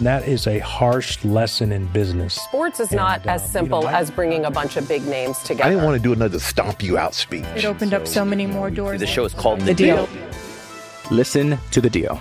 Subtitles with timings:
[0.00, 2.34] That is a harsh lesson in business.
[2.34, 5.64] Sports is not as uh, simple as bringing a bunch of big names together.
[5.64, 7.44] I didn't want to do another stomp you out speech.
[7.54, 8.98] It opened up so many more doors.
[9.00, 10.06] The show is called The, the deal.
[10.06, 10.22] deal.
[11.10, 12.18] Listen to the deal.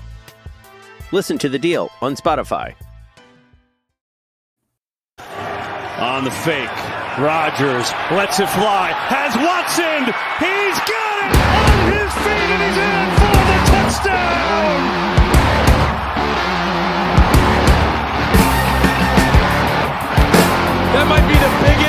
[1.13, 2.73] Listen to the deal on Spotify.
[5.99, 6.69] On the fake,
[7.17, 8.91] Rodgers lets it fly.
[9.07, 10.03] Has Watson.
[10.39, 14.68] He's got it on his feet and he's in for the touchdown.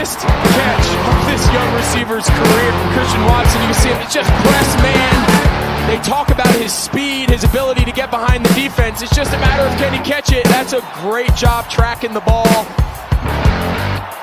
[0.09, 2.73] Catch of this young receiver's career.
[2.73, 5.89] From Christian Watson, you can see him, it's just press man.
[5.89, 9.03] They talk about his speed, his ability to get behind the defense.
[9.03, 10.45] It's just a matter of can he catch it.
[10.45, 12.65] That's a great job tracking the ball.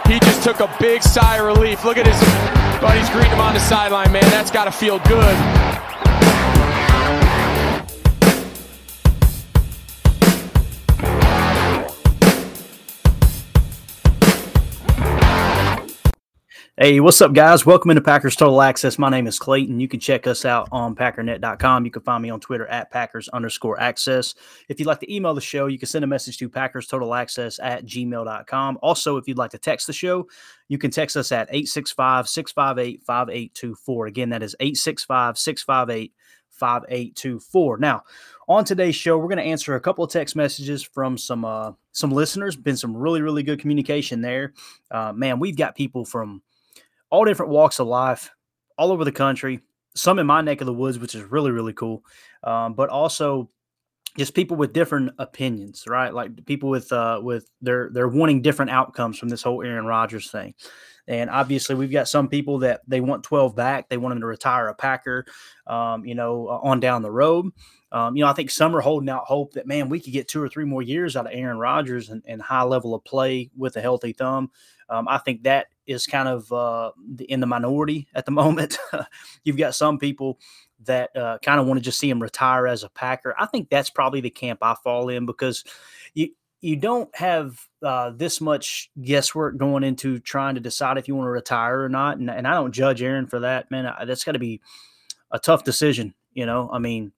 [0.07, 1.83] He just took a big sigh of relief.
[1.83, 2.17] Look at his
[2.81, 4.23] buddies greeting him on the sideline, man.
[4.31, 5.86] That's got to feel good.
[16.79, 17.65] Hey, what's up, guys?
[17.65, 18.99] Welcome into Packers Total Access.
[18.99, 19.79] My name is Clayton.
[19.79, 21.85] You can check us out on packernet.com.
[21.85, 24.35] You can find me on Twitter at Packers underscore access.
[24.69, 27.15] If you'd like to email the show, you can send a message to Packers Total
[27.15, 28.77] Access at gmail.com.
[28.83, 30.27] Also, if you'd like to text the show,
[30.67, 34.05] you can text us at 865 658 5824.
[34.05, 36.13] Again, that is 865 658
[36.51, 37.77] 5824.
[37.79, 38.03] Now,
[38.47, 41.71] on today's show, we're going to answer a couple of text messages from some uh,
[41.91, 42.55] some listeners.
[42.55, 44.53] Been some really, really good communication there.
[44.91, 46.43] Uh, man, we've got people from
[47.09, 48.31] all different walks of life,
[48.77, 49.61] all over the country.
[49.95, 52.03] Some in my neck of the woods, which is really really cool,
[52.43, 53.49] um, but also
[54.17, 56.13] just people with different opinions, right?
[56.13, 60.31] Like people with uh, with they're they're wanting different outcomes from this whole Aaron Rodgers
[60.31, 60.55] thing.
[61.07, 63.87] And obviously, we've got some people that they want 12 back.
[63.87, 65.25] They want him to retire a Packer,
[65.65, 67.45] um, you know, on down the road.
[67.93, 70.27] Um, you know, I think some are holding out hope that, man, we could get
[70.27, 73.49] two or three more years out of Aaron Rodgers and, and high level of play
[73.55, 74.51] with a healthy thumb.
[74.89, 76.91] Um, I think that is kind of uh,
[77.27, 78.77] in the minority at the moment.
[79.43, 80.39] You've got some people
[80.85, 83.33] that uh, kind of want to just see him retire as a Packer.
[83.39, 85.63] I think that's probably the camp I fall in because
[86.13, 86.29] you
[86.61, 91.27] you don't have uh, this much guesswork going into trying to decide if you want
[91.27, 92.17] to retire or not.
[92.17, 93.91] And, and I don't judge Aaron for that, man.
[94.05, 94.61] That's got to be
[95.31, 96.15] a tough decision.
[96.33, 97.11] You know, I mean,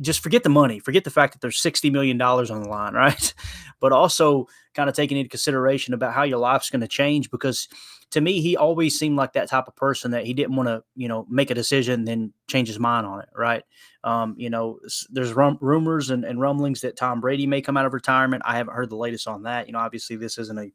[0.00, 3.34] just forget the money, forget the fact that there's $60 million on the line, right?
[3.80, 7.68] But also kind of taking into consideration about how your life's going to change because
[8.10, 10.82] to me, he always seemed like that type of person that he didn't want to,
[10.96, 13.62] you know, make a decision, then change his mind on it, right?
[14.02, 17.86] Um, you know, there's rum- rumors and, and rumblings that Tom Brady may come out
[17.86, 18.42] of retirement.
[18.44, 19.68] I haven't heard the latest on that.
[19.68, 20.72] You know, obviously this isn't a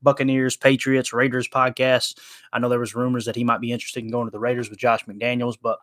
[0.00, 2.18] Buccaneers, Patriots, Raiders podcast.
[2.52, 4.70] I know there was rumors that he might be interested in going to the Raiders
[4.70, 5.80] with Josh McDaniels, but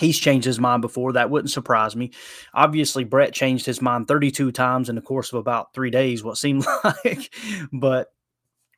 [0.00, 1.12] He's changed his mind before.
[1.12, 2.10] That wouldn't surprise me.
[2.54, 6.38] Obviously, Brett changed his mind 32 times in the course of about three days, what
[6.38, 7.32] seemed like.
[7.72, 8.08] but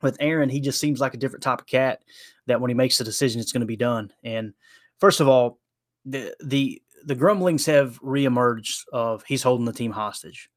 [0.01, 2.03] with Aaron, he just seems like a different type of cat
[2.47, 4.11] that when he makes a decision, it's going to be done.
[4.23, 4.53] And
[4.99, 5.59] first of all,
[6.05, 10.49] the the the grumblings have reemerged of he's holding the team hostage.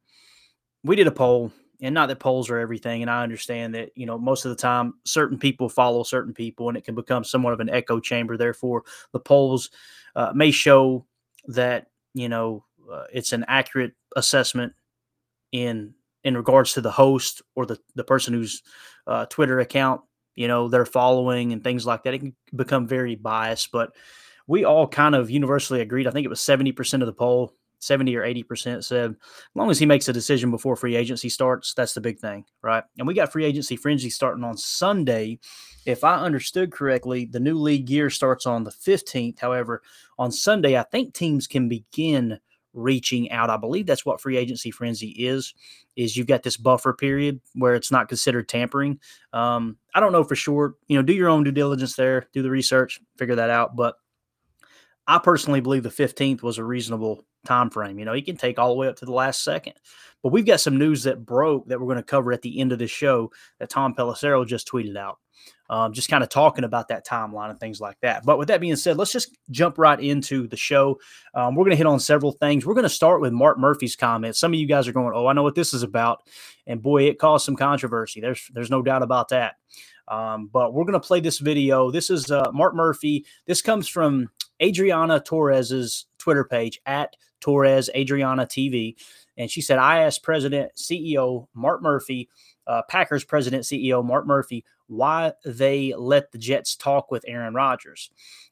[0.85, 4.07] We did a poll, and not that polls are everything, and I understand that you
[4.07, 7.53] know most of the time certain people follow certain people, and it can become somewhat
[7.53, 8.37] of an echo chamber.
[8.37, 9.71] Therefore, the polls
[10.15, 11.07] uh, may show
[11.47, 14.73] that you know uh, it's an accurate assessment
[15.53, 15.95] in
[16.25, 18.63] in regards to the host or the the person whose
[19.07, 20.01] uh, Twitter account
[20.35, 22.15] you know they're following and things like that.
[22.15, 23.95] It can become very biased, but
[24.47, 26.07] we all kind of universally agreed.
[26.07, 29.17] I think it was seventy percent of the poll 70 or 80% said as
[29.55, 32.85] long as he makes a decision before free agency starts, that's the big thing, right?
[32.99, 35.39] And we got free agency frenzy starting on Sunday.
[35.85, 39.39] If I understood correctly, the new league year starts on the 15th.
[39.39, 39.83] However,
[40.19, 42.41] on Sunday, I think teams can begin
[42.77, 43.51] reaching out.
[43.51, 45.55] I believe that's what free agency frenzy is.
[45.97, 49.01] Is you've got this buffer period where it's not considered tampering.
[49.33, 50.75] Um, I don't know for sure.
[50.89, 53.77] You know, do your own due diligence there, do the research, figure that out.
[53.77, 53.97] But
[55.07, 57.99] I personally believe the 15th was a reasonable time frame.
[57.99, 59.75] You know, he can take all the way up to the last second.
[60.23, 62.73] But we've got some news that broke that we're going to cover at the end
[62.73, 65.19] of the show that Tom Pelissero just tweeted out.
[65.69, 68.25] Um, just kind of talking about that timeline and things like that.
[68.25, 71.01] But with that being said, let's just jump right into the show.
[71.35, 72.65] Um, we're going to hit on several things.
[72.65, 74.39] We're going to start with Mark Murphy's comments.
[74.39, 76.23] Some of you guys are going, "Oh, I know what this is about,"
[76.69, 78.21] and boy, it caused some controversy.
[78.21, 79.57] There's there's no doubt about that.
[80.09, 81.91] Um, but we're going to play this video.
[81.91, 83.27] This is uh, Mark Murphy.
[83.47, 84.31] This comes from
[84.63, 88.97] Adriana Torres's Twitter page at Torres Adriana TV.
[89.37, 92.29] And she said, I asked President CEO Mark Murphy,
[92.67, 98.11] uh, Packers President CEO Mark Murphy, why they let the Jets talk with Aaron Rodgers.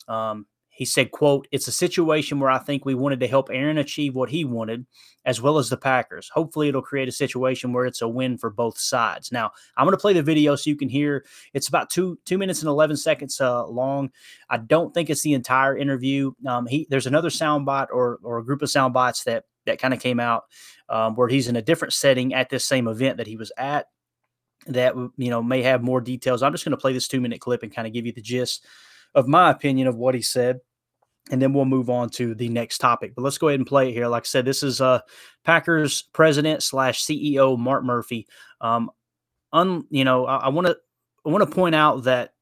[0.09, 3.79] Um, he said, quote, it's a situation where I think we wanted to help Aaron
[3.79, 4.85] achieve what he wanted,
[5.25, 6.29] as well as the Packers.
[6.29, 9.31] Hopefully it'll create a situation where it's a win for both sides.
[9.31, 11.25] Now, I'm going to play the video so you can hear.
[11.53, 14.11] It's about two two minutes and 11 seconds uh, long.
[14.51, 16.33] I don't think it's the entire interview.
[16.45, 19.95] Um, he There's another soundbite or, or a group of sound bites that, that kind
[19.95, 20.43] of came out
[20.89, 23.87] um, where he's in a different setting at this same event that he was at
[24.67, 26.43] that, you know, may have more details.
[26.43, 28.21] I'm just going to play this two minute clip and kind of give you the
[28.21, 28.67] gist
[29.15, 30.61] of my opinion of what he said
[31.31, 33.15] and then we'll move on to the next topic.
[33.15, 34.09] But let's go ahead and play it here.
[34.09, 35.01] Like I said, this is uh,
[35.45, 38.27] Packers president slash CEO Mark Murphy.
[38.61, 38.91] Um,
[39.53, 40.77] un, you know, I want to
[41.25, 42.35] I want to point out that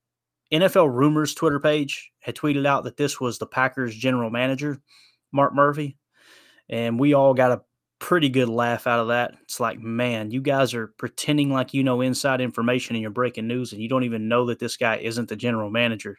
[0.52, 4.80] NFL Rumors Twitter page had tweeted out that this was the Packers general manager,
[5.30, 5.96] Mark Murphy,
[6.68, 7.62] and we all got a
[8.00, 9.36] pretty good laugh out of that.
[9.42, 13.46] It's like, man, you guys are pretending like you know inside information and you're breaking
[13.46, 16.18] news, and you don't even know that this guy isn't the general manager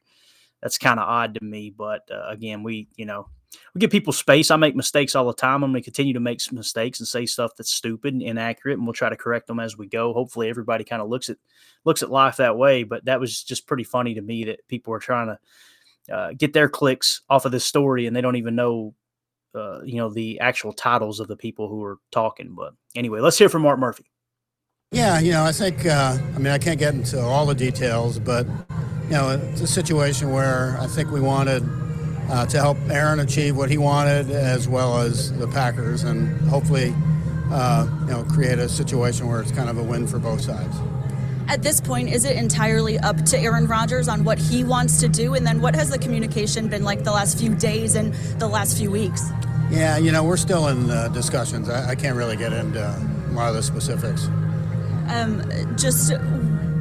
[0.64, 1.70] that's kind of odd to me.
[1.70, 3.28] But uh, again, we you know
[3.76, 4.50] we give people space.
[4.50, 5.64] I make mistakes all the time.
[5.64, 8.88] I'm going to continue to make mistakes and say stuff that's stupid and inaccurate, and
[8.88, 10.14] we'll try to correct them as we go.
[10.14, 11.38] Hopefully, everybody kind of looks at
[11.84, 12.84] looks at life that way.
[12.84, 15.36] But that was just pretty funny to me that people are trying
[16.08, 18.96] to uh, get their clicks off of this story, and they don't even know.
[19.56, 23.38] Uh, you know the actual titles of the people who are talking, but anyway, let's
[23.38, 24.06] hear from Mark Murphy.
[24.94, 28.20] Yeah, you know, I think uh, I mean I can't get into all the details,
[28.20, 28.46] but
[29.06, 31.64] you know, it's a situation where I think we wanted
[32.30, 36.94] uh, to help Aaron achieve what he wanted, as well as the Packers, and hopefully,
[37.52, 40.78] uh, you know, create a situation where it's kind of a win for both sides.
[41.48, 45.10] At this point, is it entirely up to Aaron Rodgers on what he wants to
[45.10, 45.34] do?
[45.34, 48.78] And then what has the communication been like the last few days and the last
[48.78, 49.30] few weeks?
[49.70, 51.68] Yeah, you know, we're still in uh, discussions.
[51.68, 54.30] I, I, can't really get into a lot of the specifics.
[55.10, 55.44] Um,
[55.78, 56.12] just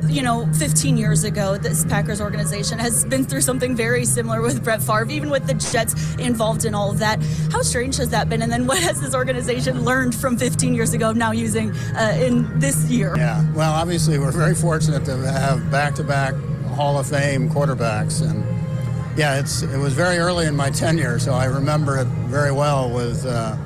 [0.09, 4.63] you know, 15 years ago, this Packers organization has been through something very similar with
[4.63, 7.23] Brett Favre, even with the Jets involved in all of that.
[7.51, 8.43] How strange has that been?
[8.43, 12.59] And then what has this organization learned from 15 years ago now using uh, in
[12.59, 13.17] this year?
[13.17, 16.35] Yeah, well, obviously, we're very fortunate to have back to back
[16.75, 18.23] Hall of Fame quarterbacks.
[18.29, 18.45] And
[19.17, 22.93] yeah, it's it was very early in my tenure, so I remember it very well
[22.93, 23.57] with, uh,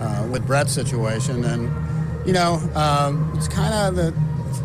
[0.00, 1.44] uh, with Brett's situation.
[1.44, 1.83] And,
[2.26, 4.12] you know, um, it's kind of the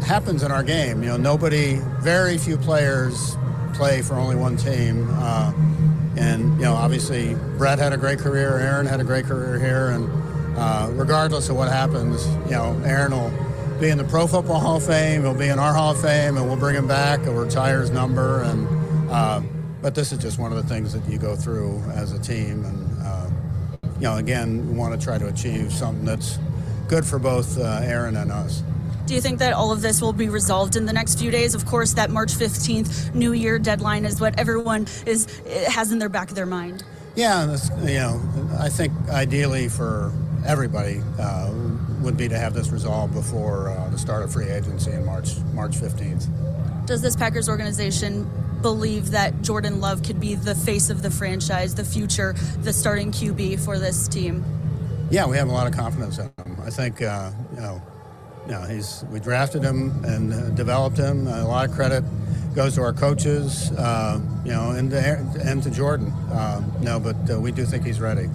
[0.06, 1.04] happens in our game.
[1.04, 3.38] You know, nobody, very few players
[3.74, 5.08] play for only one team.
[5.12, 5.54] Uh,
[6.18, 9.90] and, you know, obviously Brett had a great career, Aaron had a great career here.
[9.90, 13.32] And uh, regardless of what happens, you know, Aaron will
[13.80, 16.36] be in the Pro Football Hall of Fame, he'll be in our Hall of Fame,
[16.36, 18.44] and we'll bring him back, he'll retire his number.
[18.44, 18.68] And,
[19.12, 19.42] uh,
[19.82, 22.66] but this is just one of the things that you go through as a team.
[22.66, 23.30] And, uh,
[23.96, 26.38] you know, again, we want to try to achieve something that's
[26.90, 28.64] good for both uh, Aaron and us.
[29.06, 31.56] Do you think that all of this will be resolved in the next few days?
[31.56, 35.26] Of course, that March 15th New Year deadline is what everyone is
[35.68, 36.84] has in their back of their mind.
[37.16, 38.22] Yeah, you know,
[38.60, 40.12] I think ideally for
[40.46, 41.52] everybody uh,
[42.02, 45.38] would be to have this resolved before uh, the start of free agency in March
[45.54, 46.28] March 15th.
[46.86, 48.30] Does this Packers organization
[48.62, 53.12] believe that Jordan Love could be the face of the franchise, the future, the starting
[53.12, 54.44] QB for this team?
[55.12, 56.58] Yeah, we have a lot of confidence in him.
[56.64, 57.82] I think, uh, you know,
[58.46, 61.28] you know, he's we drafted him and uh, developed him.
[61.28, 62.04] a lot of credit
[62.54, 66.14] goes to our coaches, uh, you know, and to, and to Jordan.
[66.32, 68.30] Um, no, but uh, we do think he's ready.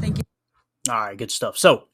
[0.00, 0.24] Thank you.
[0.88, 1.58] All right, good stuff.
[1.58, 1.88] So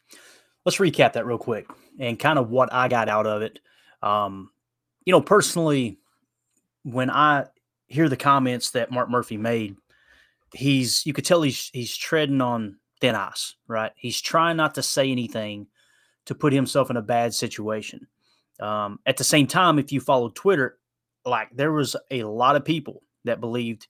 [0.67, 1.67] let's recap that real quick
[1.99, 3.59] and kind of what I got out of it.
[4.03, 4.51] Um,
[5.05, 5.99] you know, personally,
[6.83, 7.47] when I
[7.87, 9.77] hear the comments that Mark Murphy made,
[10.55, 13.93] he's you could tell he's he's treading on thin ice, right?
[13.97, 15.67] He's trying not to say anything
[16.27, 18.07] to put himself in a bad situation.
[18.61, 20.79] Um, at the same time, if you followed Twitter,
[21.25, 23.89] like there was a lot of people that believed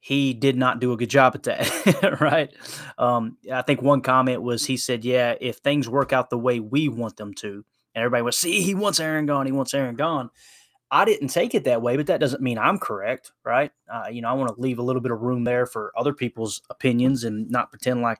[0.00, 2.52] he did not do a good job at that, right?
[2.96, 6.58] Um, I think one comment was he said, "Yeah, if things work out the way
[6.58, 7.64] we want them to,"
[7.94, 9.46] and everybody was, "See, he wants Aaron gone.
[9.46, 10.30] He wants Aaron gone."
[10.90, 13.70] I didn't take it that way, but that doesn't mean I'm correct, right?
[13.92, 16.12] Uh, you know, I want to leave a little bit of room there for other
[16.12, 18.18] people's opinions and not pretend like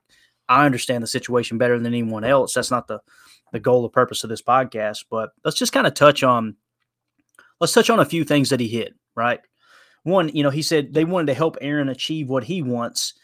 [0.48, 2.54] I understand the situation better than anyone else.
[2.54, 3.00] That's not the
[3.52, 5.04] the goal or purpose of this podcast.
[5.10, 6.56] But let's just kind of touch on
[7.60, 9.40] let's touch on a few things that he hit, right?
[10.02, 13.14] One, you know, he said they wanted to help Aaron achieve what he wants,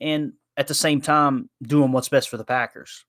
[0.00, 3.04] and at the same time doing what's best for the Packers.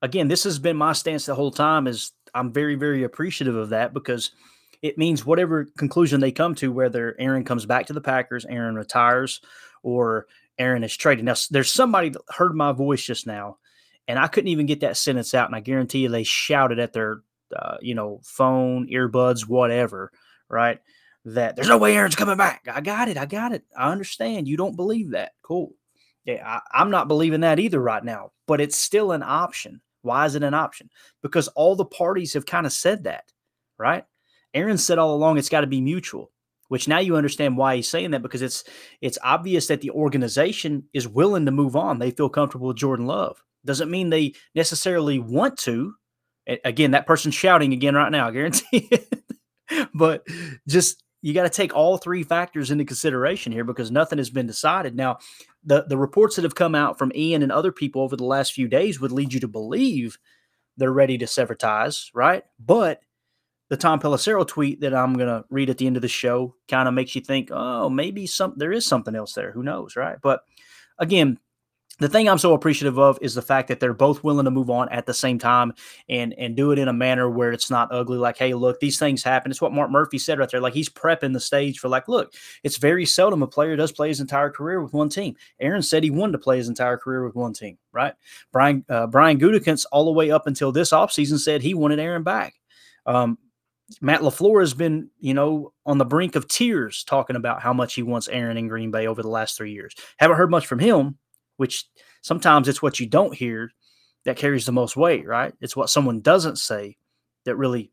[0.00, 1.86] Again, this has been my stance the whole time.
[1.86, 4.30] Is I'm very, very appreciative of that because
[4.82, 8.76] it means whatever conclusion they come to, whether Aaron comes back to the Packers, Aaron
[8.76, 9.40] retires,
[9.82, 10.26] or
[10.58, 11.24] Aaron is traded.
[11.24, 13.58] Now, there's somebody that heard my voice just now,
[14.06, 15.46] and I couldn't even get that sentence out.
[15.48, 17.22] And I guarantee you, they shouted at their,
[17.54, 20.12] uh, you know, phone, earbuds, whatever,
[20.48, 20.80] right?
[21.24, 22.66] That there's no way Aaron's coming back.
[22.72, 23.18] I got it.
[23.18, 23.64] I got it.
[23.76, 24.48] I understand.
[24.48, 25.32] You don't believe that.
[25.42, 25.74] Cool.
[26.24, 29.80] Yeah, I, I'm not believing that either right now, but it's still an option.
[30.02, 30.90] Why is it an option?
[31.22, 33.24] Because all the parties have kind of said that,
[33.76, 34.04] right?
[34.54, 36.30] Aaron said all along it's got to be mutual,
[36.68, 38.64] which now you understand why he's saying that because it's
[39.00, 41.98] it's obvious that the organization is willing to move on.
[41.98, 43.42] They feel comfortable with Jordan Love.
[43.64, 45.94] Doesn't mean they necessarily want to.
[46.64, 49.12] Again, that person's shouting again right now, I guarantee it.
[49.92, 50.26] but
[50.66, 54.46] just you got to take all three factors into consideration here because nothing has been
[54.46, 54.94] decided.
[54.94, 55.18] Now,
[55.64, 58.52] the the reports that have come out from Ian and other people over the last
[58.52, 60.18] few days would lead you to believe
[60.76, 62.44] they're ready to sever ties, right?
[62.58, 63.00] But
[63.68, 66.54] the Tom Pelissero tweet that I'm going to read at the end of the show
[66.68, 69.52] kind of makes you think, oh, maybe some there is something else there.
[69.52, 70.16] Who knows, right?
[70.22, 70.40] But
[70.98, 71.38] again,
[72.00, 74.70] the thing I'm so appreciative of is the fact that they're both willing to move
[74.70, 75.72] on at the same time
[76.08, 78.18] and and do it in a manner where it's not ugly.
[78.18, 79.50] Like, hey, look, these things happen.
[79.50, 80.60] It's what Mark Murphy said right there.
[80.60, 82.32] Like he's prepping the stage for like, look,
[82.62, 85.34] it's very seldom a player does play his entire career with one team.
[85.60, 88.14] Aaron said he wanted to play his entire career with one team, right?
[88.52, 92.22] Brian uh, Brian Gutekunst all the way up until this offseason said he wanted Aaron
[92.22, 92.54] back.
[93.06, 93.38] Um,
[94.00, 97.94] Matt LaFleur has been, you know, on the brink of tears talking about how much
[97.94, 99.94] he wants Aaron in Green Bay over the last three years.
[100.18, 101.16] Haven't heard much from him,
[101.56, 101.86] which
[102.20, 103.70] sometimes it's what you don't hear
[104.24, 105.54] that carries the most weight, right?
[105.60, 106.98] It's what someone doesn't say
[107.44, 107.90] that really,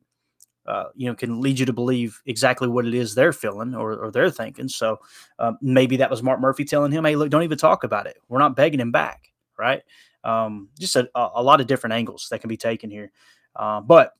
[0.66, 3.94] uh, you know, can lead you to believe exactly what it is they're feeling or,
[3.94, 4.68] or they're thinking.
[4.68, 4.98] So
[5.40, 8.18] um, maybe that was Mark Murphy telling him, hey, look, don't even talk about it.
[8.28, 9.82] We're not begging him back, right?
[10.26, 13.12] Um, just a, a, lot of different angles that can be taken here.
[13.56, 14.14] Uh, but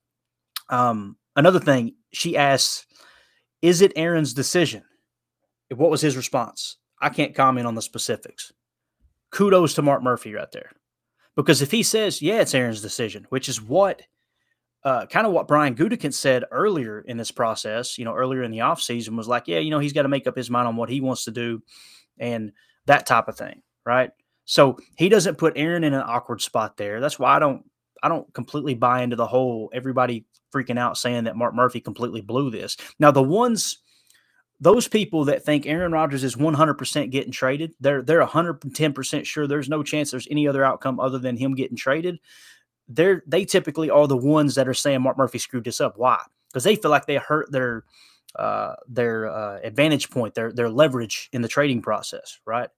[0.68, 2.86] um, Another thing, she asks,
[3.62, 4.82] Is it Aaron's decision?
[5.74, 6.76] What was his response?
[7.00, 8.52] I can't comment on the specifics.
[9.30, 10.70] Kudos to Mark Murphy right there.
[11.36, 14.02] Because if he says, Yeah, it's Aaron's decision, which is what
[14.86, 18.52] uh, kind of what Brian Gutekunst said earlier in this process, you know, earlier in
[18.52, 20.76] the offseason was like, yeah, you know, he's got to make up his mind on
[20.76, 21.60] what he wants to do
[22.18, 22.52] and
[22.86, 24.10] that type of thing, right?
[24.44, 27.00] So he doesn't put Aaron in an awkward spot there.
[27.00, 27.68] That's why I don't
[28.06, 32.20] I don't completely buy into the whole everybody freaking out saying that Mark Murphy completely
[32.20, 32.76] blew this.
[33.00, 33.78] Now, the ones,
[34.60, 39.68] those people that think Aaron Rodgers is 100% getting traded, they're they're 110% sure there's
[39.68, 42.20] no chance there's any other outcome other than him getting traded.
[42.86, 45.94] They're they typically are the ones that are saying Mark Murphy screwed this up.
[45.96, 46.22] Why?
[46.48, 47.82] Because they feel like they hurt their
[48.36, 52.68] uh, their uh, advantage point, their their leverage in the trading process, right?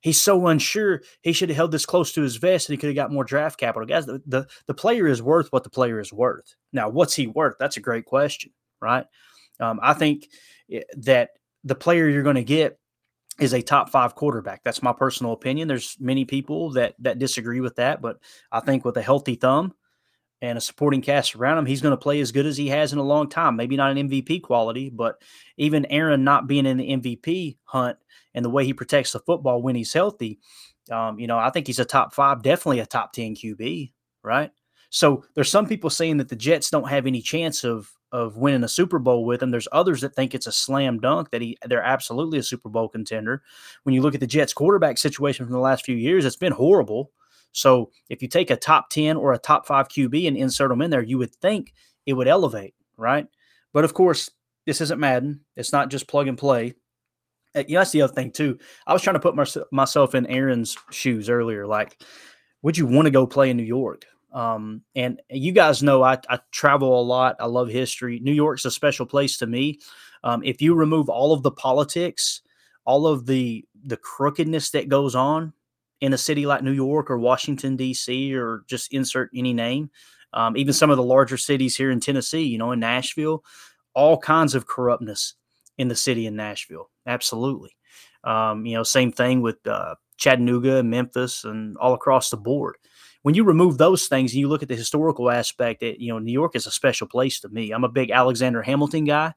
[0.00, 1.02] He's so unsure.
[1.22, 3.24] He should have held this close to his vest and he could have got more
[3.24, 3.86] draft capital.
[3.86, 6.54] Guys, the, the, the player is worth what the player is worth.
[6.72, 7.56] Now, what's he worth?
[7.58, 9.06] That's a great question, right?
[9.60, 10.28] Um, I think
[10.70, 11.30] eh, that
[11.62, 12.78] the player you're going to get
[13.38, 14.62] is a top five quarterback.
[14.64, 15.68] That's my personal opinion.
[15.68, 18.18] There's many people that that disagree with that, but
[18.52, 19.74] I think with a healthy thumb
[20.44, 22.92] and a supporting cast around him, he's going to play as good as he has
[22.92, 23.56] in a long time.
[23.56, 25.20] Maybe not an MVP quality, but
[25.56, 27.98] even Aaron not being in the MVP hunt
[28.34, 30.40] and the way he protects the football when he's healthy,
[30.90, 34.50] um, you know, I think he's a top five, definitely a top 10 QB, right?
[34.90, 38.62] So there's some people saying that the Jets don't have any chance of of winning
[38.62, 39.50] a Super Bowl with him.
[39.50, 42.88] There's others that think it's a slam dunk that he they're absolutely a Super Bowl
[42.88, 43.42] contender.
[43.82, 46.52] When you look at the Jets quarterback situation from the last few years, it's been
[46.52, 47.10] horrible.
[47.54, 50.82] So if you take a top 10 or a top 5 QB and insert them
[50.82, 51.72] in there, you would think
[52.04, 53.26] it would elevate, right?
[53.72, 54.30] But of course,
[54.66, 55.40] this isn't Madden.
[55.56, 56.74] It's not just plug and play.
[57.54, 58.58] Uh, you know, that's the other thing too.
[58.86, 61.66] I was trying to put my, myself in Aaron's shoes earlier.
[61.66, 62.02] Like,
[62.62, 64.04] would you want to go play in New York?
[64.32, 67.36] Um, and you guys know I, I, travel a lot.
[67.38, 68.18] I love history.
[68.18, 69.78] New York's a special place to me.
[70.24, 72.42] Um, if you remove all of the politics,
[72.84, 75.52] all of the the crookedness that goes on
[76.00, 78.34] in a city like New York or Washington D.C.
[78.34, 79.90] or just insert any name,
[80.32, 83.44] um, even some of the larger cities here in Tennessee, you know, in Nashville,
[83.94, 85.34] all kinds of corruptness
[85.78, 86.90] in the city in Nashville.
[87.06, 87.76] Absolutely.
[88.24, 92.76] Um, you know, same thing with uh, Chattanooga, and Memphis, and all across the board.
[93.22, 96.18] When you remove those things and you look at the historical aspect, that you know,
[96.18, 97.70] New York is a special place to me.
[97.70, 99.32] I'm a big Alexander Hamilton guy.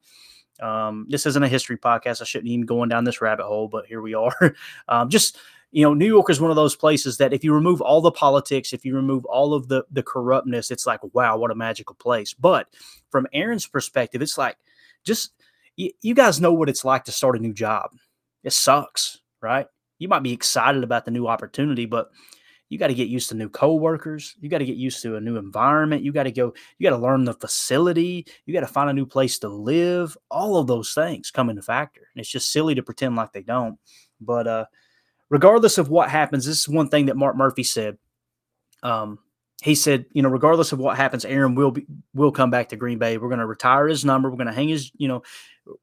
[0.60, 2.22] Um, this isn't a history podcast.
[2.22, 4.56] I shouldn't even going down this rabbit hole, but here we are.
[4.88, 5.38] um, just
[5.72, 8.12] you know, New York is one of those places that if you remove all the
[8.12, 11.96] politics, if you remove all of the the corruptness, it's like wow, what a magical
[11.96, 12.34] place.
[12.34, 12.68] But
[13.12, 14.58] from Aaron's perspective, it's like
[15.04, 15.32] just
[15.76, 17.92] you, you guys know what it's like to start a new job.
[18.44, 19.68] It sucks, right?
[20.00, 22.12] You might be excited about the new opportunity, but
[22.70, 24.36] you got to get used to new coworkers.
[24.40, 26.04] You got to get used to a new environment.
[26.04, 28.26] You got to go, you got to learn the facility.
[28.46, 30.18] You got to find a new place to live.
[30.30, 32.02] All of those things come into factor.
[32.14, 33.78] And it's just silly to pretend like they don't.
[34.20, 34.66] But uh,
[35.30, 37.98] regardless of what happens, this is one thing that Mark Murphy said.
[38.84, 39.20] Um,
[39.64, 42.76] he said, you know, regardless of what happens, Aaron will be will come back to
[42.76, 43.18] Green Bay.
[43.18, 44.30] We're going to retire his number.
[44.30, 45.24] We're going to hang his, you know,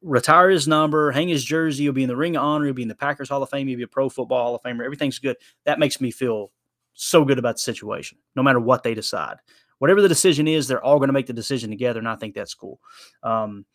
[0.01, 1.85] retire his number, hang his jersey.
[1.85, 2.67] He'll be in the Ring of Honor.
[2.67, 3.67] He'll be in the Packers Hall of Fame.
[3.67, 4.85] He'll be a Pro Football Hall of Famer.
[4.85, 5.37] Everything's good.
[5.65, 6.53] That makes me feel
[6.95, 9.39] so good about the situation, no matter what they decide.
[9.79, 12.35] Whatever the decision is, they're all going to make the decision together, and I think
[12.35, 12.79] that's cool.
[13.25, 13.67] Um,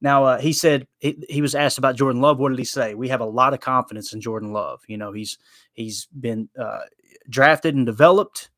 [0.00, 2.38] now, uh, he said he, he, was asked about Jordan Love.
[2.38, 2.94] What did he say?
[2.94, 4.82] We have a lot of confidence in Jordan Love.
[4.88, 5.38] You know, he's
[5.72, 6.80] he's been uh,
[7.30, 8.50] drafted and developed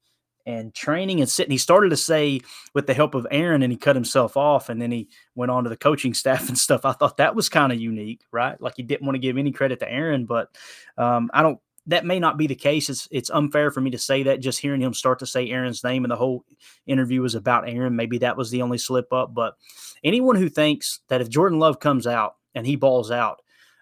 [0.46, 1.52] and training and sitting.
[1.52, 2.40] He started to say
[2.74, 5.64] with the help of Aaron, and he cut himself off, and then he went on
[5.64, 6.84] to the coaching staff and stuff.
[6.84, 8.60] I thought that was kind of unique, right?
[8.60, 10.48] Like he didn't want to give any credit to Aaron, but
[10.96, 12.88] um, I don't that may not be the case.
[12.88, 15.82] It's it's unfair for me to say that just hearing him start to say Aaron's
[15.82, 16.44] name and the whole
[16.86, 17.96] interview was about Aaron.
[17.96, 19.34] Maybe that was the only slip up.
[19.34, 19.56] But
[20.04, 23.40] anyone who thinks that if Jordan Love comes out and he balls out,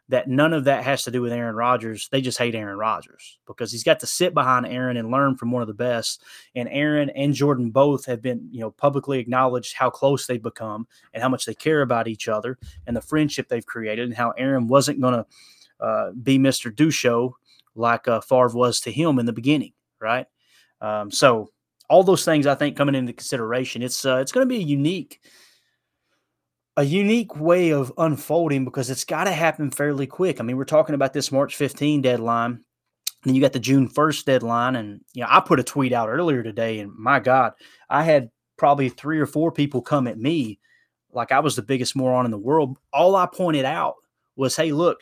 [0.08, 3.38] that none of that has to do with Aaron Rodgers, they just hate Aaron Rodgers
[3.44, 6.22] because he's got to sit behind Aaron and learn from one of the best.
[6.54, 10.86] And Aaron and Jordan both have been, you know, publicly acknowledged how close they've become
[11.12, 14.30] and how much they care about each other and the friendship they've created and how
[14.38, 15.26] Aaron wasn't going to
[15.84, 16.72] uh, be Mr.
[16.72, 17.32] Dusho
[17.76, 20.26] like uh, Favre was to him in the beginning, right?
[20.80, 21.50] Um, so
[21.88, 24.66] all those things I think coming into consideration, it's uh, it's going to be a
[24.66, 25.20] unique
[26.76, 30.40] a unique way of unfolding because it's got to happen fairly quick.
[30.40, 32.60] I mean, we're talking about this March 15 deadline.
[33.24, 34.76] Then you got the June 1st deadline.
[34.76, 37.54] And, you know, I put a tweet out earlier today, and my God,
[37.88, 40.58] I had probably three or four people come at me
[41.12, 42.76] like I was the biggest moron in the world.
[42.92, 43.94] All I pointed out
[44.36, 45.00] was, hey, look,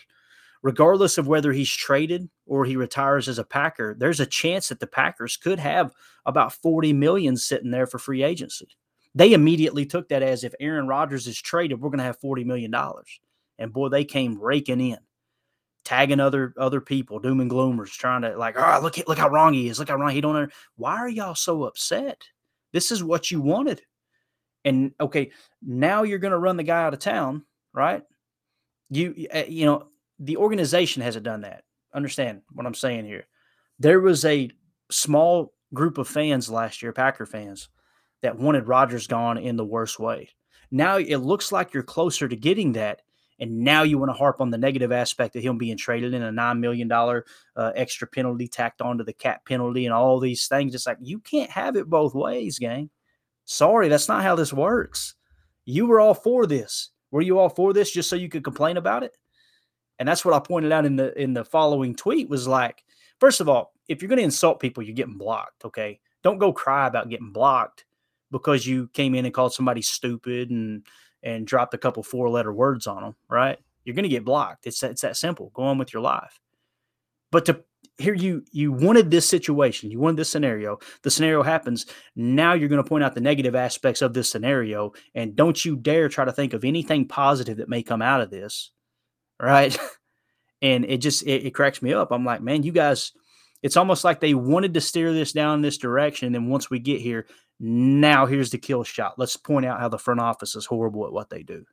[0.65, 4.81] regardless of whether he's traded or he retires as a Packer, there's a chance that
[4.81, 5.93] the Packers could have
[6.25, 8.69] about 40 million sitting there for free agency.
[9.15, 12.45] They immediately took that as if Aaron Rodgers is traded, we're going to have 40
[12.45, 13.21] million dollars.
[13.59, 14.99] And boy, they came raking in,
[15.85, 19.53] tagging other other people, doom and gloomers, trying to like, oh, look look how wrong
[19.53, 19.79] he is.
[19.79, 20.35] Look how wrong he don't.
[20.35, 20.49] Know.
[20.77, 22.25] Why are y'all so upset?
[22.73, 23.83] This is what you wanted.
[24.65, 25.31] And okay,
[25.63, 28.03] now you're going to run the guy out of town, right?
[28.91, 29.89] You eh, you know,
[30.25, 31.65] the organization hasn't done that.
[31.93, 33.27] Understand what I'm saying here.
[33.79, 34.51] There was a
[34.91, 37.69] small group of fans last year, Packer fans,
[38.23, 40.31] that wanted Rodgers gone in the worst way.
[40.71, 43.03] Now it looks like you're closer to getting that.
[43.41, 46.23] And now you want to harp on the negative aspect of him being traded in
[46.23, 50.73] a $9 million uh, extra penalty tacked onto the cap penalty and all these things.
[50.73, 52.91] It's like, you can't have it both ways, gang.
[53.45, 55.17] Sorry, that's not how this works.
[55.65, 56.91] You were all for this.
[57.11, 59.17] Were you all for this just so you could complain about it?
[59.99, 62.85] And that's what I pointed out in the in the following tweet was like,
[63.21, 65.65] first of all, if you're going to insult people, you're getting blocked.
[65.65, 67.85] Okay, don't go cry about getting blocked
[68.31, 70.87] because you came in and called somebody stupid and
[71.23, 73.15] and dropped a couple four letter words on them.
[73.29, 73.59] Right?
[73.85, 74.67] You're going to get blocked.
[74.67, 75.51] It's it's that simple.
[75.55, 76.41] Go on with your life.
[77.31, 77.65] But to
[77.99, 82.69] here you you wanted this situation you wanted this scenario the scenario happens now you're
[82.69, 86.25] going to point out the negative aspects of this scenario and don't you dare try
[86.25, 88.73] to think of anything positive that may come out of this
[89.45, 89.77] right?
[90.63, 92.11] and it just it, it, cracks me up.
[92.11, 93.13] I'm like, man, you guys,
[93.63, 96.27] it's almost like they wanted to steer this down this direction.
[96.27, 97.27] And then once we get here,
[97.61, 99.19] now here's the kill shot.
[99.19, 101.65] Let's point out how the front office is horrible at what they do.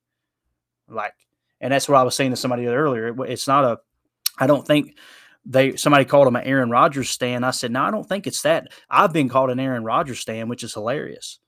[0.87, 1.13] Like,
[1.59, 3.07] and that's what I was saying to somebody earlier.
[3.07, 3.79] It, it's not a,
[4.37, 4.97] I don't think
[5.45, 7.45] they somebody called him an Aaron Rodgers stand.
[7.45, 8.67] I said, no, I don't think it's that.
[8.89, 11.39] I've been called an Aaron Rodgers stand, which is hilarious.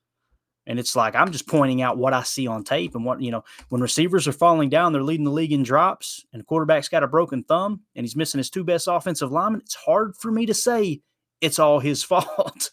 [0.66, 3.32] And it's like I'm just pointing out what I see on tape and what, you
[3.32, 7.04] know, when receivers are falling down, they're leading the league in drops, and quarterback's got
[7.04, 9.62] a broken thumb and he's missing his two best offensive linemen.
[9.62, 11.02] It's hard for me to say
[11.42, 12.70] it's all his fault.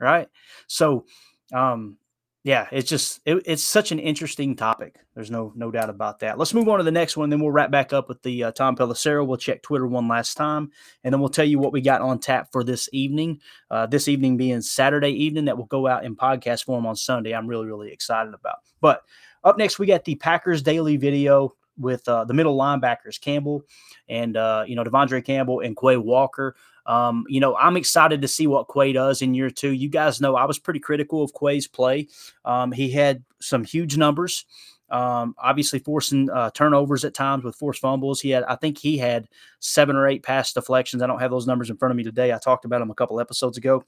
[0.00, 0.28] right.
[0.66, 1.04] So
[1.52, 1.98] um
[2.44, 4.96] yeah, it's just it, it's such an interesting topic.
[5.14, 6.38] There's no no doubt about that.
[6.38, 8.52] Let's move on to the next one, then we'll wrap back up with the uh,
[8.52, 9.24] Tom Pelissero.
[9.24, 10.70] We'll check Twitter one last time,
[11.04, 13.40] and then we'll tell you what we got on tap for this evening.
[13.70, 17.32] Uh, this evening being Saturday evening, that will go out in podcast form on Sunday.
[17.32, 18.56] I'm really really excited about.
[18.80, 19.02] But
[19.44, 21.54] up next, we got the Packers Daily Video.
[21.78, 23.64] with uh, the middle linebackers, Campbell
[24.08, 26.56] and uh, you know De'Vondre Campbell and Quay Walker.
[26.86, 29.72] Um, you know, I'm excited to see what Quay does in year two.
[29.72, 32.08] You guys know I was pretty critical of Quay's play.
[32.44, 34.44] Um, he had some huge numbers.
[34.90, 38.20] Um, obviously forcing uh, turnovers at times with forced fumbles.
[38.20, 39.26] He had, I think he had
[39.58, 41.02] seven or eight pass deflections.
[41.02, 42.30] I don't have those numbers in front of me today.
[42.30, 43.84] I talked about them a couple episodes ago,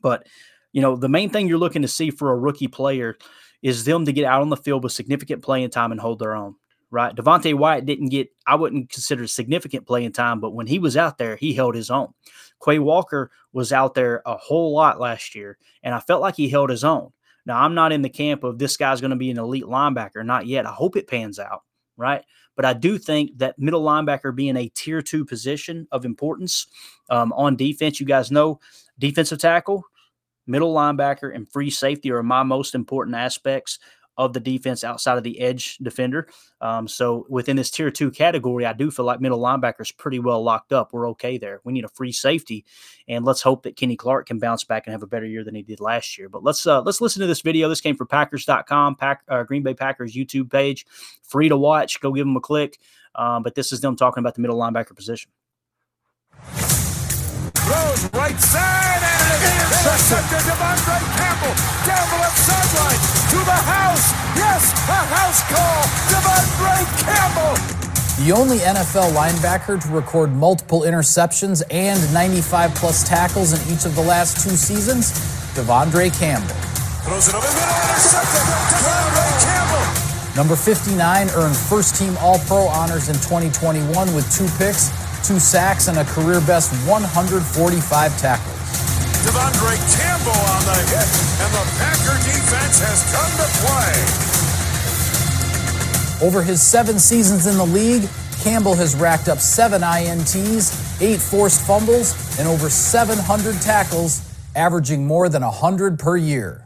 [0.00, 0.28] but
[0.72, 3.16] you know, the main thing you're looking to see for a rookie player
[3.62, 6.36] is them to get out on the field with significant playing time and hold their
[6.36, 6.54] own.
[6.90, 7.14] Right.
[7.14, 11.18] Devonte Wyatt didn't get, I wouldn't consider significant playing time, but when he was out
[11.18, 12.14] there, he held his own.
[12.64, 16.48] Quay Walker was out there a whole lot last year, and I felt like he
[16.48, 17.10] held his own.
[17.44, 20.24] Now, I'm not in the camp of this guy's going to be an elite linebacker,
[20.24, 20.66] not yet.
[20.66, 21.62] I hope it pans out,
[21.98, 22.22] right?
[22.56, 26.66] But I do think that middle linebacker being a tier two position of importance
[27.10, 28.60] um, on defense, you guys know
[28.98, 29.84] defensive tackle,
[30.46, 33.78] middle linebacker, and free safety are my most important aspects
[34.18, 36.28] of the defense outside of the edge defender.
[36.60, 40.18] Um, so within this tier two category, I do feel like middle linebacker is pretty
[40.18, 40.92] well locked up.
[40.92, 41.60] We're okay there.
[41.64, 42.66] We need a free safety,
[43.06, 45.54] and let's hope that Kenny Clark can bounce back and have a better year than
[45.54, 46.28] he did last year.
[46.28, 47.68] But let's uh, let's listen to this video.
[47.68, 50.84] This came from Packers.com, Pack, uh, Green Bay Packers YouTube page,
[51.22, 52.00] free to watch.
[52.00, 52.78] Go give them a click.
[53.14, 55.30] Um, but this is them talking about the middle linebacker position.
[57.54, 60.38] Throws right side and it is intercepted.
[60.38, 61.54] De'Vondre Campbell
[61.86, 64.12] down the left sideline to the house.
[64.36, 65.82] Yes, a house call.
[66.08, 67.54] De'Vondre Campbell.
[68.24, 73.94] The only NFL linebacker to record multiple interceptions and 95 plus tackles in each of
[73.94, 75.12] the last two seasons,
[75.54, 76.54] De'Vondre Campbell.
[77.04, 78.40] Throws it over the middle, intercepted.
[78.72, 80.36] De'Vondre Campbell.
[80.36, 84.90] Number 59 earned first team All Pro honors in 2021 with two picks
[85.28, 88.87] two sacks, and a career best 145 tackles.
[89.24, 91.08] De'Vondre Campbell on the hit,
[91.42, 93.94] and the Packer defense has come to play.
[96.26, 98.08] Over his seven seasons in the league,
[98.42, 104.22] Campbell has racked up seven INTs, eight forced fumbles, and over 700 tackles,
[104.54, 106.64] averaging more than 100 per year.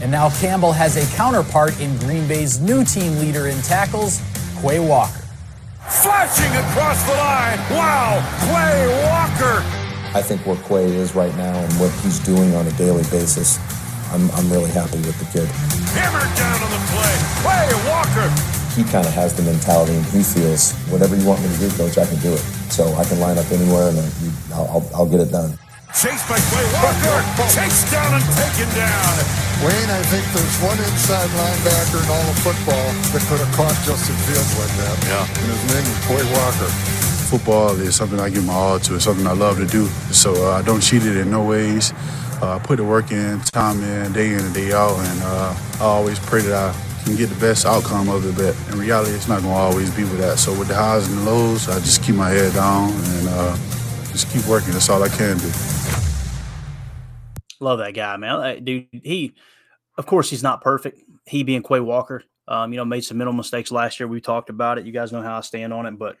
[0.00, 4.20] And now Campbell has a counterpart in Green Bay's new team leader in tackles,
[4.62, 5.28] Quay Walker
[5.88, 7.58] flashing across the line.
[7.70, 9.77] Wow, Quay Walker.
[10.16, 13.60] I think where Quay is right now and what he's doing on a daily basis,
[14.08, 15.44] I'm, I'm really happy with the kid.
[15.92, 17.14] Hammered down on the play.
[17.44, 18.28] Quay Walker.
[18.72, 21.68] He kind of has the mentality and he feels whatever you want me to do,
[21.76, 22.40] coach, I can do it.
[22.72, 25.58] So I can line up anywhere and uh, I'll, I'll, I'll get it done.
[25.92, 27.18] Chased by Quay Walker.
[27.52, 29.12] Chased down and taken down.
[29.60, 33.76] Wayne, I think there's one inside linebacker in all of football that could have caught
[33.84, 34.96] Justin Fields like that.
[35.04, 35.36] Yeah.
[35.36, 36.97] And his name is Quay Walker.
[37.28, 38.94] Football is something I give my all to.
[38.94, 39.84] It's something I love to do.
[40.12, 41.92] So uh, I don't cheat it in no ways.
[42.40, 45.54] Uh, I put the work in, time in, day in and day out, and uh,
[45.78, 48.34] I always pray that I can get the best outcome of it.
[48.34, 50.38] But in reality, it's not going to always be with that.
[50.38, 53.56] So with the highs and the lows, I just keep my head down and uh,
[54.10, 54.72] just keep working.
[54.72, 55.50] That's all I can do.
[57.60, 58.64] Love that guy, man.
[58.64, 59.34] Dude, he,
[59.98, 61.02] of course, he's not perfect.
[61.26, 64.08] He being Quay Walker, um, you know, made some mental mistakes last year.
[64.08, 64.86] We talked about it.
[64.86, 66.16] You guys know how I stand on it, but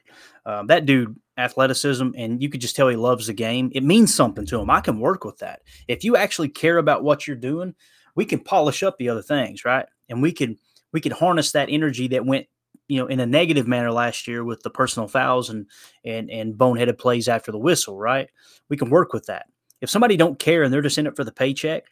[0.46, 3.70] um, that dude, athleticism, and you could just tell he loves the game.
[3.74, 4.70] It means something to him.
[4.70, 5.62] I can work with that.
[5.88, 7.74] If you actually care about what you're doing,
[8.14, 9.86] we can polish up the other things, right?
[10.08, 10.58] And we can
[10.92, 12.46] we can harness that energy that went
[12.86, 15.66] you know in a negative manner last year with the personal fouls and
[16.04, 18.30] and and boneheaded plays after the whistle right
[18.70, 19.44] we can work with that
[19.80, 21.84] if somebody don't care and they're just in it for the paycheck,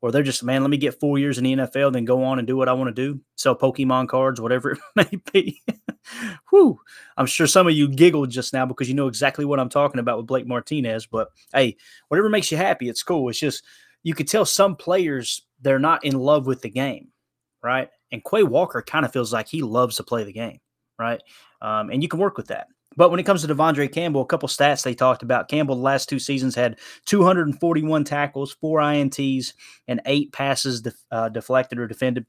[0.00, 2.38] or they're just man, let me get four years in the NFL, then go on
[2.38, 5.62] and do what I want to do, sell Pokemon cards, whatever it may be.
[6.50, 6.78] Whew.
[7.16, 9.98] I'm sure some of you giggled just now because you know exactly what I'm talking
[9.98, 11.06] about with Blake Martinez.
[11.06, 11.76] But hey,
[12.08, 13.28] whatever makes you happy, it's cool.
[13.28, 13.64] It's just
[14.02, 17.08] you could tell some players they're not in love with the game,
[17.62, 17.88] right?
[18.12, 20.60] And Quay Walker kind of feels like he loves to play the game,
[20.98, 21.20] right?
[21.60, 22.68] Um, and you can work with that.
[22.96, 25.48] But when it comes to De'Vondre Campbell, a couple stats they talked about.
[25.48, 29.52] Campbell the last two seasons had 241 tackles, four INTs,
[29.86, 32.26] and eight passes def, uh, deflected or defended.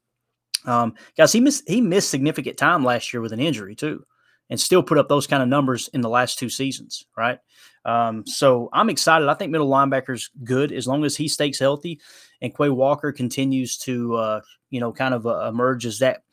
[0.65, 4.03] Um, guys, he missed he missed significant time last year with an injury too,
[4.49, 7.39] and still put up those kind of numbers in the last two seasons, right?
[7.85, 9.29] Um, so I'm excited.
[9.29, 12.01] I think middle linebacker's good as long as he stays healthy,
[12.41, 16.23] and Quay Walker continues to uh, you know kind of uh, emerge as that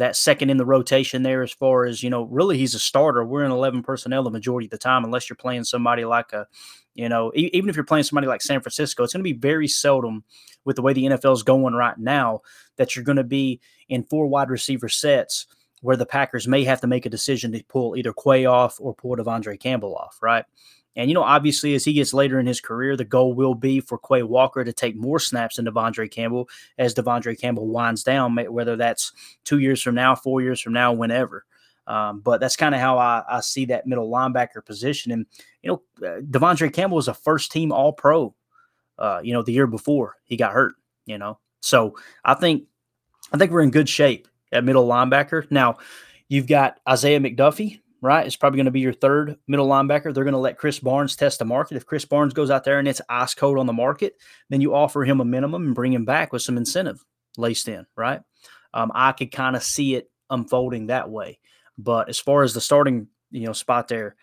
[0.00, 3.24] that second in the rotation there as far as you know really he's a starter.
[3.24, 6.46] We're in 11 personnel the majority of the time unless you're playing somebody like a
[6.94, 9.38] you know e- even if you're playing somebody like san francisco it's going to be
[9.38, 10.24] very seldom
[10.64, 12.40] with the way the nfl is going right now
[12.76, 15.46] that you're going to be in four wide receiver sets
[15.82, 18.94] where the packers may have to make a decision to pull either quay off or
[18.94, 20.44] pull De'Vondre campbell off right
[21.00, 23.80] And, you know, obviously, as he gets later in his career, the goal will be
[23.80, 28.36] for Quay Walker to take more snaps than De'Vondre Campbell as De'Vondre Campbell winds down,
[28.36, 29.12] whether that's
[29.44, 31.46] two years from now, four years from now, whenever.
[31.86, 35.10] Um, but that's kind of how I, I, see that middle linebacker position.
[35.12, 35.24] And,
[35.62, 38.34] you know, uh, De'Vondre Campbell was a first team All Pro,
[38.98, 40.74] uh, you know, the year before he got hurt,
[41.06, 41.38] you know.
[41.62, 42.64] So I think,
[43.32, 45.50] I think we're in good shape at middle linebacker.
[45.50, 45.78] Now,
[46.28, 48.26] you've got Isaiah McDuffie, right?
[48.26, 50.12] It's probably going to be your third middle linebacker.
[50.14, 51.76] They're going to let Krys Barnes test the market.
[51.76, 54.14] If Krys Barnes goes out there and it's ice cold on the market,
[54.48, 57.04] then you offer him a minimum and bring him back with some incentive
[57.36, 58.20] laced in, right?
[58.72, 61.38] Um, I could kind of see it unfolding that way.
[61.76, 64.16] But as far as the starting, you know, spot there.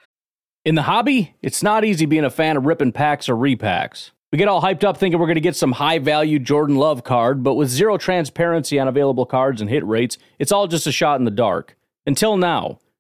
[0.66, 4.12] In the hobby, it's not easy being a fan of ripping packs or repacks.
[4.32, 7.06] We get all hyped up thinking we're going to get some high value Jordan Love
[7.06, 10.92] card, but with zero transparency on available cards and hit rates, it's all just a
[10.92, 11.78] shot in the dark.
[12.06, 12.80] Until now,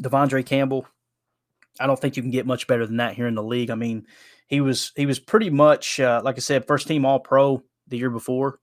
[0.00, 0.86] De'Vondre Campbell,
[1.80, 3.70] I don't think you can get much better than that here in the league.
[3.70, 4.06] I mean,
[4.46, 7.98] he was he was pretty much uh, like I said, first team All Pro the
[7.98, 8.60] year before,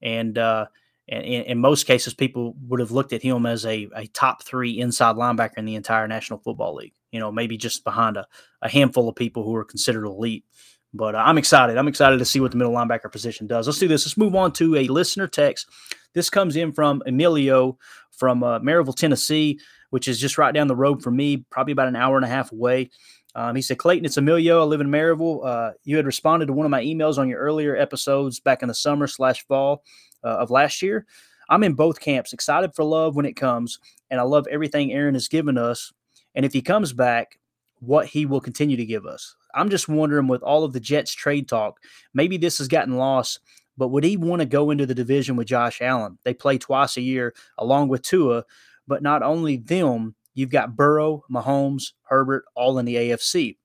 [0.00, 0.66] and uh,
[1.08, 4.80] and in, most cases, people would have looked at him as a, a top three
[4.80, 6.94] inside linebacker in the entire National Football League.
[7.12, 8.26] You know, maybe just behind a,
[8.62, 10.44] a handful of people who are considered elite.
[10.92, 11.76] But uh, I'm excited.
[11.76, 13.66] I'm excited to see what the middle linebacker position does.
[13.66, 14.06] Let's do this.
[14.06, 15.68] Let's move on to a listener text.
[16.14, 17.78] This comes in from Emilio
[18.10, 19.60] from uh, Maryville, Tennessee
[19.90, 22.28] which is just right down the road from me, probably about an hour and a
[22.28, 22.90] half away.
[23.34, 24.62] Um, he said, Clayton, it's Emilio.
[24.62, 25.44] I live in Maryville.
[25.44, 28.68] Uh, you had responded to one of my emails on your earlier episodes back in
[28.68, 29.82] the summer slash fall
[30.24, 31.06] uh, of last year.
[31.48, 33.78] I'm in both camps, excited for love when it comes,
[34.10, 35.92] and I love everything Aaron has given us.
[36.34, 37.38] And if he comes back,
[37.80, 39.36] what he will continue to give us.
[39.54, 41.80] I'm just wondering with all of the Jets trade talk,
[42.14, 43.40] maybe this has gotten lost,
[43.76, 46.18] but would he want to go into the division with Josh Allen?
[46.24, 48.44] They play twice a year along with Tua.
[48.86, 53.56] But not only them, you've got Burrow, Mahomes, Herbert, all in the AFC.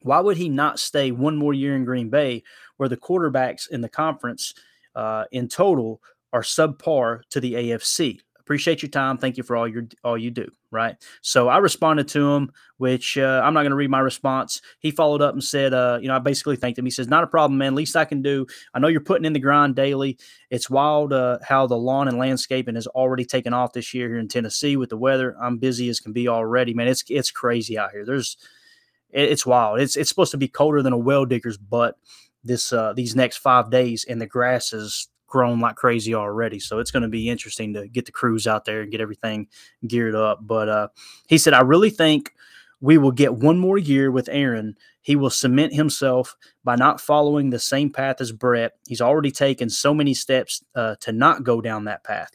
[0.00, 2.42] Why would he not stay one more year in Green Bay,
[2.76, 4.54] where the quarterbacks in the conference
[4.94, 6.00] uh, in total
[6.32, 8.20] are subpar to the AFC?
[8.46, 9.18] Appreciate your time.
[9.18, 10.48] Thank you for all your all you do.
[10.70, 10.96] Right.
[11.20, 14.62] So I responded to him, which uh, I'm not going to read my response.
[14.78, 16.84] He followed up and said, uh, you know, I basically thanked him.
[16.84, 17.74] He says, not a problem, man.
[17.74, 18.46] Least I can do.
[18.72, 20.16] I know you're putting in the grind daily.
[20.50, 24.18] It's wild uh, how the lawn and landscaping has already taken off this year here
[24.18, 25.36] in Tennessee with the weather.
[25.42, 26.88] I'm busy as can be already, man.
[26.88, 28.04] It's it's crazy out here.
[28.04, 28.36] There's
[29.10, 29.80] it's wild.
[29.80, 31.96] It's it's supposed to be colder than a well digger's butt
[32.44, 36.58] this uh, these next five days, and the grass is grown like crazy already.
[36.58, 39.48] So it's going to be interesting to get the crews out there and get everything
[39.86, 40.40] geared up.
[40.42, 40.88] But uh,
[41.28, 42.32] he said, I really think
[42.80, 44.76] we will get one more year with Aaron.
[45.00, 48.72] He will cement himself by not following the same path as Brett.
[48.86, 52.30] He's already taken so many steps uh, to not go down that path.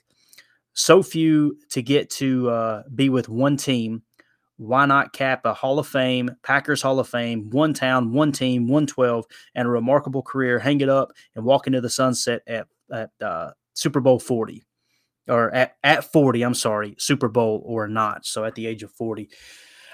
[0.74, 4.04] So few to get to uh, be with one team.
[4.58, 8.68] Why not cap a Hall of Fame, Packers Hall of Fame, one town, one team,
[8.68, 9.26] 112,
[9.56, 10.60] and a remarkable career?
[10.60, 14.64] Hang it up and walk into the sunset at, at uh, Super Bowl 40
[15.28, 18.26] or at, at 40, I'm sorry, Super Bowl or not.
[18.26, 19.30] So at the age of 40.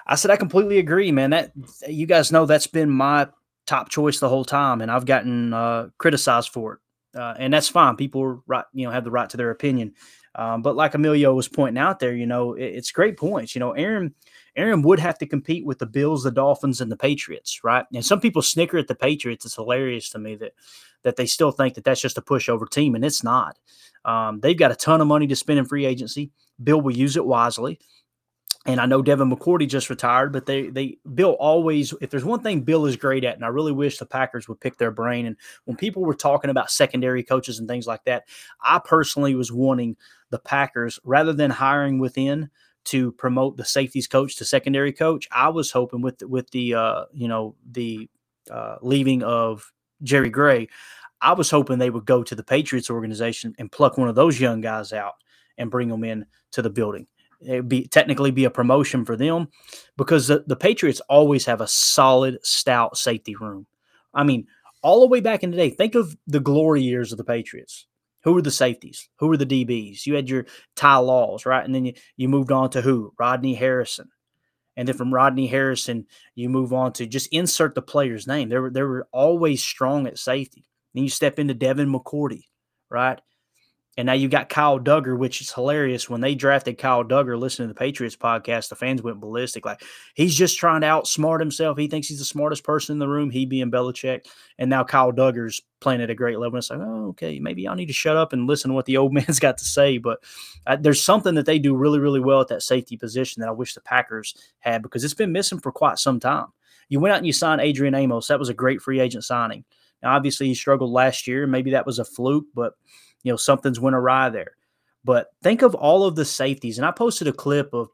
[0.08, 1.32] I said I completely agree, man.
[1.32, 1.52] That
[1.88, 3.28] you guys know that's been my
[3.66, 6.76] top choice the whole time, and I've gotten uh, criticized for
[7.14, 7.98] it, uh, and that's fine.
[7.98, 9.94] People, right, you know, have the right to their opinion.
[10.34, 13.54] Um, but like Emilio was pointing out there, you know, it, it's great points.
[13.54, 14.16] You know, Aaron,
[14.58, 17.86] Aaron would have to compete with the Bills, the Dolphins, and the Patriots, right?
[17.94, 19.46] And some people snicker at the Patriots.
[19.46, 20.54] It's hilarious to me that
[21.04, 23.58] that they still think that that's just a pushover team, and it's not.
[24.04, 26.32] Um, they've got a ton of money to spend in free agency.
[26.62, 27.80] Bill will use it wisely.
[28.66, 32.42] And I know Devin McCourty just retired, but they they Bill always if there's one
[32.42, 35.26] thing Bill is great at, and I really wish the Packers would pick their brain.
[35.26, 38.24] And when people were talking about secondary coaches and things like that,
[38.62, 39.96] I personally was wanting
[40.32, 42.50] the Packers rather than hiring within
[42.88, 45.28] to promote the safeties coach to secondary coach.
[45.32, 48.10] I was hoping with with the uh, you know the
[48.52, 49.72] uh, leaving of
[50.04, 50.68] Jerry Gray,
[51.22, 54.40] I was hoping they would go to the Patriots organization and pluck one of those
[54.40, 55.16] young guys out
[55.58, 57.08] and bring them in to the building
[57.42, 59.48] it would be technically be a promotion for them
[59.96, 63.68] because the, the Patriots always have a solid, stout safety room.
[64.14, 64.48] I mean,
[64.82, 67.86] all the way back in the day, think of the glory years of the Patriots.
[68.28, 69.08] Who were the safeties?
[69.20, 70.06] Who were the DBs?
[70.06, 71.64] You had your Ty Laws, right?
[71.64, 73.14] And then you, you moved on to who?
[73.18, 74.10] Rodney Harrison.
[74.76, 78.50] And then from Rodney Harrison, you move on to just insert the player's name.
[78.50, 80.66] They were, they were always strong at safety.
[80.94, 82.48] Then you step into Devin McCourty,
[82.90, 83.22] right?
[83.98, 86.08] And now you got Kyle Dugger, which is hilarious.
[86.08, 89.66] When they drafted Kyle Dugger, listening to the Patriots podcast, the fans went ballistic.
[89.66, 89.82] Like
[90.14, 91.80] he's just trying to outsmart himself.
[91.80, 93.32] He thinks he's the smartest person in the room.
[93.32, 94.28] He being Belichick,
[94.60, 96.56] and now Kyle Dugger's playing at a great level.
[96.56, 98.86] And it's like, oh, okay, maybe y'all need to shut up and listen to what
[98.86, 99.98] the old man's got to say.
[99.98, 100.20] But
[100.68, 103.54] uh, there's something that they do really, really well at that safety position that I
[103.54, 106.48] wish the Packers had because it's been missing for quite some time.
[106.90, 108.28] You went out and you signed Adrian Amos.
[108.28, 109.66] That was a great free agent signing.
[110.04, 111.48] Now, obviously, he struggled last year.
[111.48, 112.74] Maybe that was a fluke, but
[113.28, 114.54] you know something's went awry there.
[115.04, 117.90] But think of all of the safeties, and I posted a clip of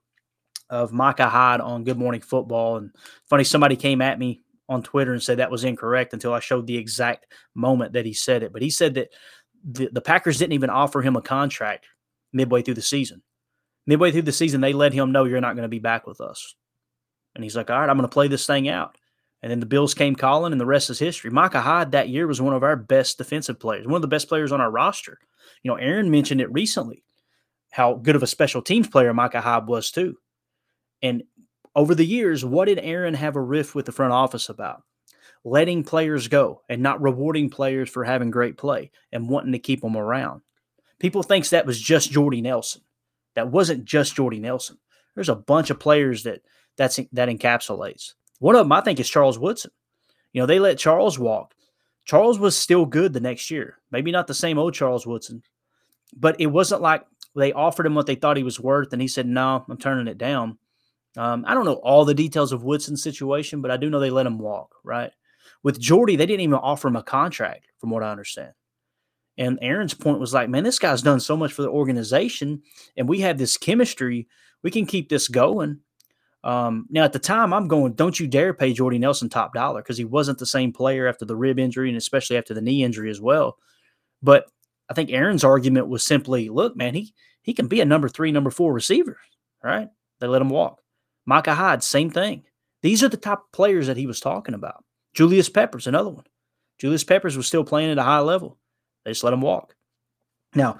[0.69, 2.91] of Micah Hyde on Good Morning Football, and
[3.29, 6.67] funny somebody came at me on Twitter and said that was incorrect until I showed
[6.67, 8.53] the exact moment that he said it.
[8.53, 9.09] But he said that
[9.63, 11.85] the, the Packers didn't even offer him a contract
[12.31, 13.21] midway through the season.
[13.85, 16.21] Midway through the season, they let him know you're not going to be back with
[16.21, 16.55] us.
[17.35, 18.97] And he's like, all right, I'm going to play this thing out.
[19.43, 21.29] And then the Bills came calling, and the rest is history.
[21.29, 24.29] Micah Hyde that year was one of our best defensive players, one of the best
[24.29, 25.19] players on our roster.
[25.61, 27.03] You know, Aaron mentioned it recently,
[27.69, 30.15] how good of a special teams player Micah Hyde was too.
[31.01, 31.23] And
[31.75, 34.83] over the years, what did Aaron have a riff with the front office about?
[35.43, 39.81] Letting players go and not rewarding players for having great play and wanting to keep
[39.81, 40.41] them around.
[40.99, 42.81] People thinks that was just Jordy Nelson.
[43.35, 44.77] That wasn't just Jordy Nelson.
[45.15, 46.43] There's a bunch of players that
[46.77, 48.13] that's that encapsulates.
[48.39, 49.71] One of them, I think, is Charles Woodson.
[50.31, 51.53] You know, they let Charles walk.
[52.05, 53.77] Charles was still good the next year.
[53.91, 55.43] Maybe not the same old Charles Woodson,
[56.15, 59.07] but it wasn't like they offered him what they thought he was worth, and he
[59.07, 60.57] said, "No, I'm turning it down."
[61.15, 64.09] Um, I don't know all the details of Woodson's situation, but I do know they
[64.09, 64.75] let him walk.
[64.83, 65.11] Right
[65.63, 68.51] with Jordy, they didn't even offer him a contract, from what I understand.
[69.37, 72.61] And Aaron's point was like, "Man, this guy's done so much for the organization,
[72.95, 74.27] and we have this chemistry.
[74.61, 75.79] We can keep this going."
[76.43, 79.81] Um, now, at the time, I'm going, don't you dare pay Jordy Nelson top dollar
[79.81, 82.83] because he wasn't the same player after the rib injury and especially after the knee
[82.83, 83.57] injury as well.
[84.21, 84.45] But
[84.89, 88.31] I think Aaron's argument was simply, look, man, he he can be a number three,
[88.31, 89.17] number four receiver,
[89.63, 89.89] right?
[90.19, 90.81] They let him walk.
[91.25, 92.43] Micah Hyde, same thing.
[92.81, 94.83] These are the top players that he was talking about.
[95.13, 96.25] Julius Peppers, another one.
[96.79, 98.57] Julius Peppers was still playing at a high level.
[99.05, 99.75] They just let him walk.
[100.55, 100.79] Now,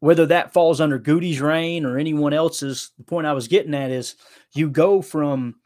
[0.00, 3.90] whether that falls under Gutey's reign or anyone else's, the point I was getting at
[3.90, 4.16] is
[4.54, 5.56] you go from,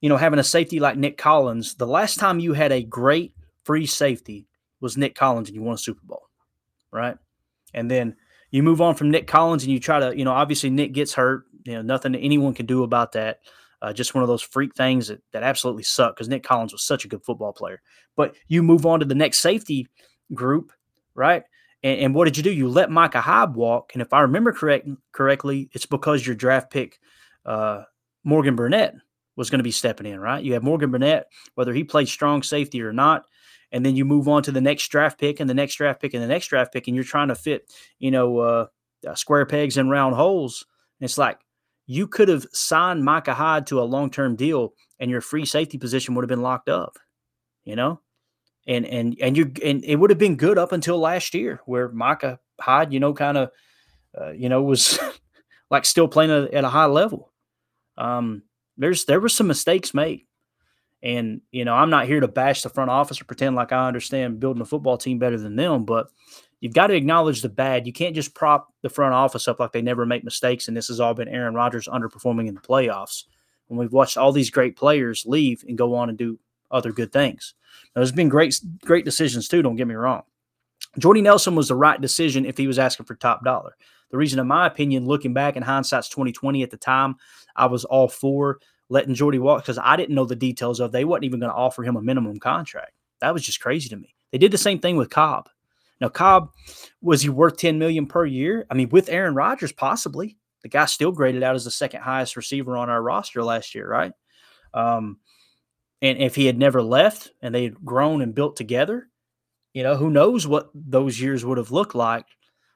[0.00, 1.74] you know, having a safety like Nick Collins.
[1.74, 3.34] The last time you had a great
[3.64, 4.46] free safety
[4.80, 6.22] was Nick Collins and you won a Super Bowl,
[6.92, 7.16] right?
[7.72, 8.16] And then
[8.50, 11.12] you move on from Nick Collins and you try to, you know, obviously Nick gets
[11.14, 11.44] hurt.
[11.64, 13.40] You know, nothing anyone can do about that.
[13.82, 16.82] Uh, just one of those freak things that, that absolutely suck because Nick Collins was
[16.82, 17.82] such a good football player.
[18.16, 19.88] But you move on to the next safety
[20.32, 20.72] group,
[21.14, 21.42] right?
[21.84, 22.50] And, and, what did you do?
[22.50, 23.90] You let Micah Hyde walk.
[23.92, 26.98] And if I remember correct correctly, it's because your draft pick,
[27.44, 27.82] uh,
[28.24, 28.94] Morgan Burnett,
[29.36, 30.42] was going to be stepping in, right?
[30.42, 33.24] You have Morgan Burnett, whether he plays strong safety or not.
[33.70, 36.14] And then you move on to the next draft pick and the next draft pick
[36.14, 38.66] and the next draft pick, and you're trying to fit, you know, uh,
[39.06, 40.64] uh, square pegs in round holes.
[41.00, 41.38] And it's like,
[41.86, 45.76] you could have signed Micah Hyde to a long term deal, and your free safety
[45.76, 46.96] position would have been locked up.
[47.64, 48.00] You know,
[48.66, 51.88] and and and you and it would have been good up until last year, where
[51.90, 53.50] Micah Hyde, you know, kind of,
[54.18, 54.98] uh, you know, was
[55.70, 57.32] like still playing at a high level.
[57.96, 58.42] Um,
[58.76, 60.22] there's there were some mistakes made.
[61.02, 63.86] And, you know, I'm not here to bash the front office or pretend like I
[63.86, 66.06] understand building a football team better than them, but
[66.60, 67.86] you've got to acknowledge the bad.
[67.86, 70.66] You can't just prop the front office up like they never make mistakes.
[70.66, 73.24] And this has all been Aaron Rodgers underperforming in the playoffs.
[73.66, 76.38] When we've watched all these great players leave and go on and do
[76.74, 77.54] other good things.
[77.94, 79.62] Now, there's been great, great decisions too.
[79.62, 80.22] Don't get me wrong.
[80.98, 83.76] Jordy Nelson was the right decision if he was asking for top dollar.
[84.10, 87.16] The reason, in my opinion, looking back in hindsight's 2020 at the time,
[87.56, 90.92] I was all for letting Jordy walk because I didn't know the details of.
[90.92, 92.92] They wasn't even going to offer him a minimum contract.
[93.20, 94.14] That was just crazy to me.
[94.30, 95.48] They did the same thing with Cobb.
[96.00, 96.50] Now Cobb
[97.00, 98.66] was he worth 10 million per year?
[98.70, 100.36] I mean, with Aaron Rodgers, possibly.
[100.62, 103.86] The guy still graded out as the second highest receiver on our roster last year,
[103.86, 104.12] right?
[104.72, 105.18] Um,
[106.04, 109.08] and if he had never left and they had grown and built together,
[109.72, 112.26] you know, who knows what those years would have looked like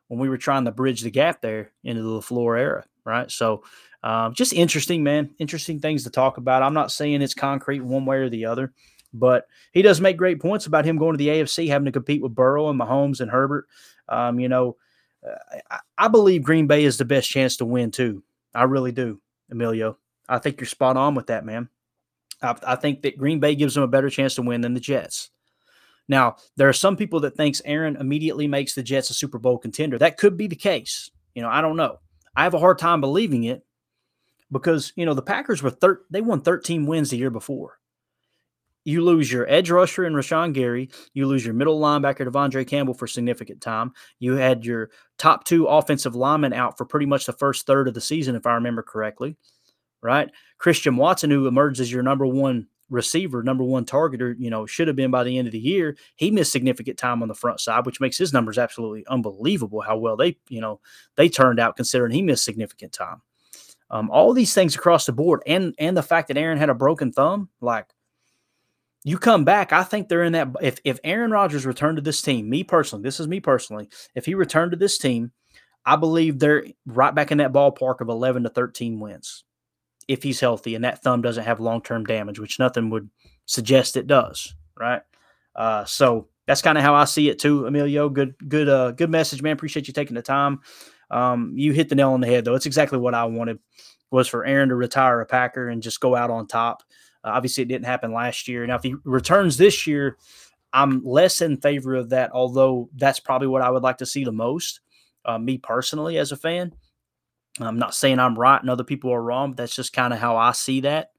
[0.08, 3.30] when we were trying to bridge the gap there into the LaFleur era, right?
[3.30, 3.64] So
[4.02, 5.34] um, just interesting, man.
[5.38, 6.62] Interesting things to talk about.
[6.62, 8.72] I'm not saying it's concrete one way or the other,
[9.12, 12.22] but he does make great points about him going to the AFC, having to compete
[12.22, 13.66] with Burrow and Mahomes and Herbert.
[14.08, 14.78] Um, you know,
[15.22, 18.22] uh, I, I believe Green Bay is the best chance to win too.
[18.54, 19.20] I really do,
[19.50, 19.98] Emilio.
[20.30, 21.68] I think you're spot on with that, man.
[22.42, 24.80] I, I think that Green Bay gives them a better chance to win than the
[24.80, 25.30] Jets.
[26.08, 29.58] Now, there are some people that thinks Aaron immediately makes the Jets a Super Bowl
[29.58, 29.98] contender.
[29.98, 31.10] That could be the case.
[31.34, 31.98] You know, I don't know.
[32.34, 33.64] I have a hard time believing it
[34.50, 37.78] because you know the Packers were thir- they won 13 wins the year before.
[38.84, 40.88] You lose your edge rusher and Rashan Gary.
[41.12, 43.92] You lose your middle linebacker De'Vondre Campbell for significant time.
[44.18, 47.92] You had your top two offensive linemen out for pretty much the first third of
[47.92, 49.36] the season, if I remember correctly.
[50.00, 54.64] Right, Christian Watson, who emerged as your number one receiver, number one targeter, you know,
[54.64, 55.96] should have been by the end of the year.
[56.16, 59.80] He missed significant time on the front side, which makes his numbers absolutely unbelievable.
[59.80, 60.80] How well they, you know,
[61.16, 63.22] they turned out considering he missed significant time.
[63.90, 66.74] Um, all these things across the board, and and the fact that Aaron had a
[66.74, 67.86] broken thumb, like
[69.04, 70.48] you come back, I think they're in that.
[70.60, 74.26] If if Aaron Rodgers returned to this team, me personally, this is me personally, if
[74.26, 75.32] he returned to this team,
[75.86, 79.44] I believe they're right back in that ballpark of eleven to thirteen wins,
[80.08, 83.08] if he's healthy and that thumb doesn't have long term damage, which nothing would
[83.44, 85.02] suggest it does, right?
[85.54, 88.08] Uh, so that's kind of how I see it too, Emilio.
[88.08, 89.52] Good, good, uh, good message, man.
[89.52, 90.60] Appreciate you taking the time.
[91.10, 92.54] Um, you hit the nail on the head, though.
[92.54, 93.58] It's exactly what I wanted
[94.10, 96.82] was for Aaron to retire a Packer and just go out on top.
[97.22, 98.66] Uh, obviously, it didn't happen last year.
[98.66, 100.16] Now, if he returns this year,
[100.72, 104.24] I'm less in favor of that, although that's probably what I would like to see
[104.24, 104.80] the most,
[105.24, 106.72] uh, me personally as a fan.
[107.66, 110.36] I'm not saying I'm right and other people are wrong, that's just kind of how
[110.36, 111.10] I see that.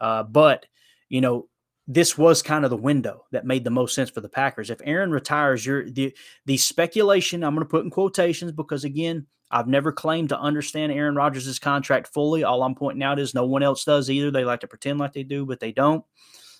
[0.00, 0.66] Uh, but,
[1.08, 1.48] you know,
[1.86, 4.70] this was kind of the window that made the most sense for the Packers.
[4.70, 6.16] If Aaron retires, you're the
[6.46, 10.92] the speculation I'm going to put in quotations because again, I've never claimed to understand
[10.92, 12.44] Aaron Rodgers' contract fully.
[12.44, 14.30] All I'm pointing out is no one else does either.
[14.30, 16.04] They like to pretend like they do, but they don't.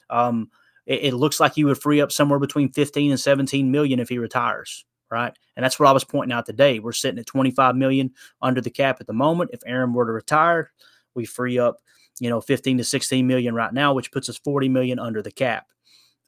[0.08, 0.50] Um,
[0.86, 4.08] it, it looks like he would free up somewhere between 15 and 17 million if
[4.08, 5.32] he retires, right?
[5.56, 6.78] And that's what I was pointing out today.
[6.78, 9.50] We're sitting at 25 million under the cap at the moment.
[9.52, 10.72] If Aaron were to retire,
[11.14, 11.78] we free up,
[12.20, 15.32] you know, 15 to 16 million right now, which puts us 40 million under the
[15.32, 15.66] cap.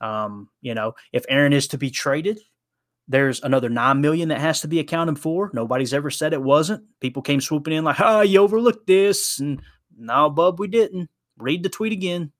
[0.01, 2.41] Um, you know, if Aaron is to be traded,
[3.09, 5.51] there's another nine million that has to be accounted for.
[5.53, 6.85] Nobody's ever said it wasn't.
[7.01, 9.61] People came swooping in like, "Oh, you overlooked this," and
[9.97, 11.11] no, bub, we didn't.
[11.39, 12.33] Read the tweet again.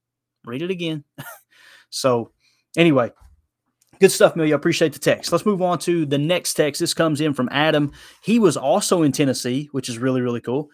[0.45, 1.03] Read it again.
[1.89, 2.31] so,
[2.77, 3.11] anyway,
[3.99, 4.53] good stuff, Millie.
[4.53, 5.31] I appreciate the text.
[5.31, 6.79] Let's move on to the next text.
[6.79, 7.91] This comes in from Adam.
[8.21, 10.69] He was also in Tennessee, which is really really cool.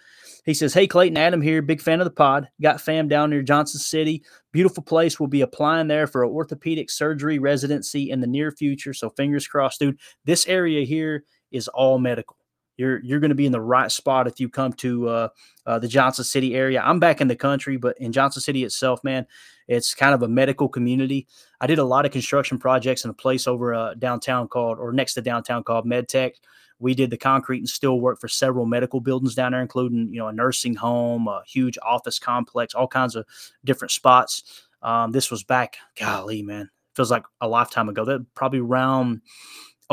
[0.45, 1.61] He says, Hey, Clayton, Adam here.
[1.61, 2.49] Big fan of the pod.
[2.61, 4.23] Got fam down near Johnson City.
[4.51, 5.19] Beautiful place.
[5.19, 8.93] We'll be applying there for an orthopedic surgery residency in the near future.
[8.93, 9.99] So fingers crossed, dude.
[10.25, 12.37] This area here is all medical.
[12.77, 15.27] You're, you're going to be in the right spot if you come to uh,
[15.65, 16.81] uh, the Johnson City area.
[16.81, 19.27] I'm back in the country, but in Johnson City itself, man,
[19.69, 21.27] it's kind of a medical community.
[21.61, 24.91] I did a lot of construction projects in a place over uh, downtown called, or
[24.91, 26.33] next to downtown called MedTech.
[26.79, 30.19] We did the concrete and steel work for several medical buildings down there, including you
[30.19, 33.27] know a nursing home, a huge office complex, all kinds of
[33.63, 34.65] different spots.
[34.81, 38.05] Um, this was back, golly, man, feels like a lifetime ago.
[38.05, 39.21] That probably around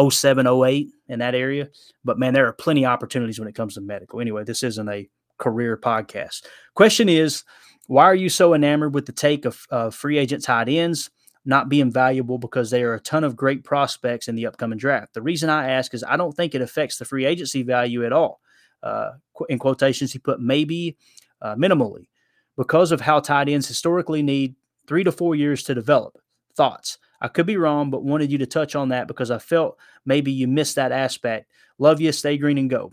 [0.00, 1.68] 07, 08 in that area.
[2.02, 4.20] But man, there are plenty of opportunities when it comes to medical.
[4.20, 5.08] Anyway, this isn't a
[5.38, 6.46] career podcast.
[6.74, 7.44] Question is,
[7.86, 11.10] why are you so enamored with the take of free agent tight ends?
[11.46, 15.14] not being valuable because there are a ton of great prospects in the upcoming draft.
[15.14, 18.12] The reason I ask is I don't think it affects the free agency value at
[18.12, 18.40] all.
[18.82, 19.12] Uh,
[19.48, 20.96] in quotations, he put maybe
[21.40, 22.08] uh, minimally
[22.56, 24.56] because of how tight ends historically need
[24.88, 26.18] three to four years to develop.
[26.56, 26.98] Thoughts?
[27.20, 30.32] I could be wrong, but wanted you to touch on that because I felt maybe
[30.32, 31.50] you missed that aspect.
[31.78, 32.12] Love you.
[32.12, 32.92] Stay green and go.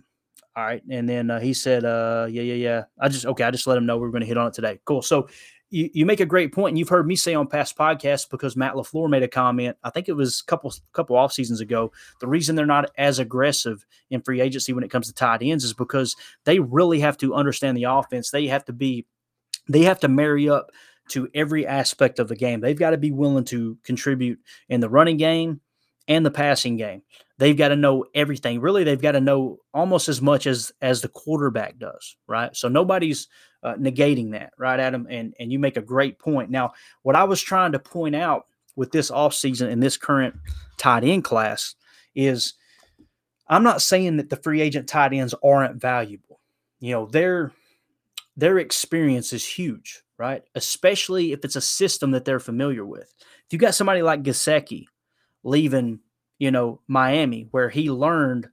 [0.56, 0.84] All right.
[0.90, 2.84] And then uh, he said, uh, yeah, yeah, yeah.
[3.00, 3.44] I just, okay.
[3.44, 4.80] I just let him know we are going to hit on it today.
[4.86, 5.02] Cool.
[5.02, 5.28] So
[5.74, 8.56] you, you make a great point, and you've heard me say on past podcasts because
[8.56, 9.76] Matt LaFleur made a comment.
[9.84, 11.92] I think it was a couple couple off seasons ago.
[12.20, 15.64] The reason they're not as aggressive in free agency when it comes to tight ends
[15.64, 18.30] is because they really have to understand the offense.
[18.30, 19.08] They have to be,
[19.68, 20.70] they have to marry up
[21.10, 22.62] to every aspect of the game.
[22.62, 24.40] They've got to be willing to contribute
[24.70, 25.60] in the running game
[26.08, 27.02] and the passing game.
[27.44, 28.62] They've got to know everything.
[28.62, 32.56] Really, they've got to know almost as much as as the quarterback does, right?
[32.56, 33.28] So nobody's
[33.64, 35.08] uh, negating that, right, Adam?
[35.10, 36.50] And and you make a great point.
[36.52, 36.72] Now,
[37.02, 38.46] what I was trying to point out
[38.78, 40.36] with this offseason and this current
[40.78, 41.76] tight end class
[42.16, 42.54] is
[43.50, 46.40] I'm not saying that the free agent tight ends aren't valuable.
[46.80, 47.52] You know, their
[48.38, 50.44] their experience is huge, right?
[50.56, 53.14] Especially if it's a system that they're familiar with.
[53.20, 54.86] If you got somebody like Gesicki
[55.44, 56.00] leaving,
[56.40, 58.48] you know, Miami, where he learned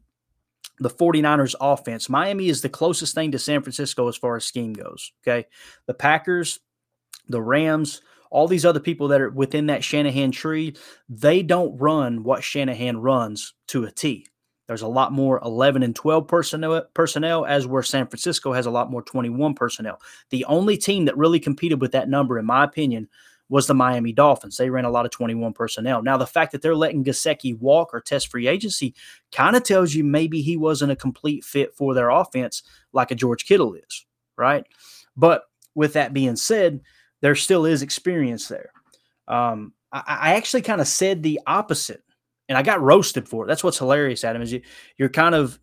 [0.78, 2.08] the 49ers offense.
[2.08, 5.12] Miami is the closest thing to San Francisco as far as scheme goes.
[5.22, 5.46] Okay.
[5.86, 6.60] The Packers,
[7.28, 8.00] the Rams,
[8.30, 10.74] all these other people that are within that Shanahan tree,
[11.08, 14.26] they don't run what Shanahan runs to a T.
[14.68, 18.70] There's a lot more 11 and 12 personnel, personnel, as where San Francisco has a
[18.70, 20.00] lot more 21 personnel.
[20.30, 23.08] The only team that really competed with that number, in my opinion,
[23.50, 24.56] was the Miami Dolphins.
[24.56, 26.02] They ran a lot of 21 personnel.
[26.02, 28.94] Now, the fact that they're letting Gesicki walk or test free agency
[29.32, 33.16] kind of tells you maybe he wasn't a complete fit for their offense like a
[33.16, 34.06] George Kittle is,
[34.38, 34.64] right?
[35.16, 35.42] But
[35.74, 36.80] with that being said,
[37.22, 38.70] there still is experience there.
[39.26, 42.04] Um, I, I actually kind of said the opposite,
[42.48, 43.48] and I got roasted for it.
[43.48, 44.42] That's what's hilarious, Adam.
[44.42, 44.62] Is you,
[44.96, 45.58] you're kind of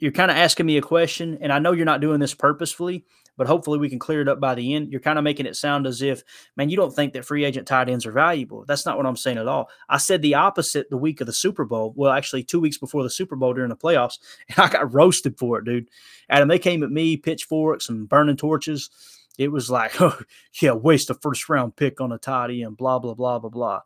[0.00, 3.04] you're kind of asking me a question, and I know you're not doing this purposefully,
[3.38, 4.90] but hopefully we can clear it up by the end.
[4.90, 6.24] You're kind of making it sound as if,
[6.56, 8.64] man, you don't think that free agent tight ends are valuable.
[8.66, 9.70] That's not what I'm saying at all.
[9.88, 11.94] I said the opposite the week of the Super Bowl.
[11.96, 14.18] Well, actually, two weeks before the Super Bowl during the playoffs,
[14.48, 15.88] and I got roasted for it, dude.
[16.28, 18.90] Adam, they came at me, pitchforks and burning torches.
[19.38, 20.18] It was like, oh,
[20.60, 23.80] yeah, waste a first round pick on a tight end, blah, blah, blah, blah, blah.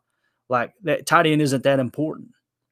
[0.49, 2.29] Like that tight end isn't that important.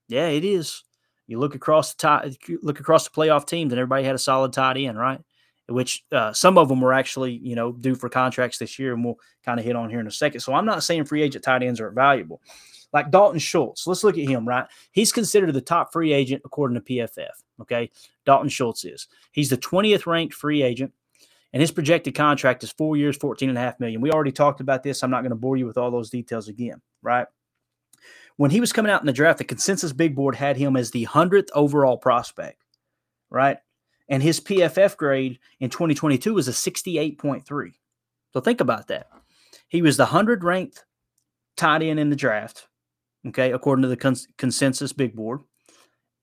[0.07, 0.84] Yeah, it is.
[1.27, 2.32] You look across the tie,
[2.63, 5.21] look across the playoff teams, and everybody had a solid tight end, right?
[5.72, 9.03] Which uh, some of them were actually, you know, due for contracts this year, and
[9.03, 10.41] we'll kind of hit on here in a second.
[10.41, 12.41] So I'm not saying free agent tight ends are valuable.
[12.93, 14.65] Like Dalton Schultz, let's look at him, right?
[14.91, 17.30] He's considered the top free agent according to PFF.
[17.61, 17.89] Okay,
[18.26, 19.07] Dalton Schultz is.
[19.32, 20.91] He's the 20th ranked free agent
[21.53, 24.01] and his projected contract is four years, 14 and a half million.
[24.01, 25.03] We already talked about this.
[25.03, 27.28] I'm not going to bore you with all those details again, right?
[28.41, 30.89] when he was coming out in the draft, the consensus big board had him as
[30.91, 32.63] the 100th overall prospect,
[33.30, 33.57] right?
[34.12, 37.72] And his PFF grade in 2022 was a 68.3.
[38.34, 39.07] So think about that.
[39.70, 40.84] He was the 100 ranked
[41.55, 42.68] tight end in the draft,
[43.30, 45.39] okay, according to the cons- consensus big board.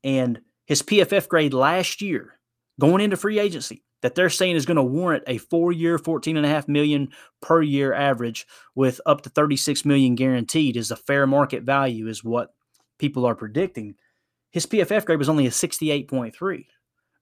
[0.05, 2.39] And his PFF grade last year,
[2.79, 6.45] going into free agency, that they're saying is going to warrant a four-year, fourteen and
[6.45, 7.09] a half million
[7.41, 12.23] per year average with up to 36 million guaranteed is a fair market value, is
[12.23, 12.55] what
[12.99, 13.95] people are predicting.
[14.51, 16.67] His PFF grade was only a 68.3.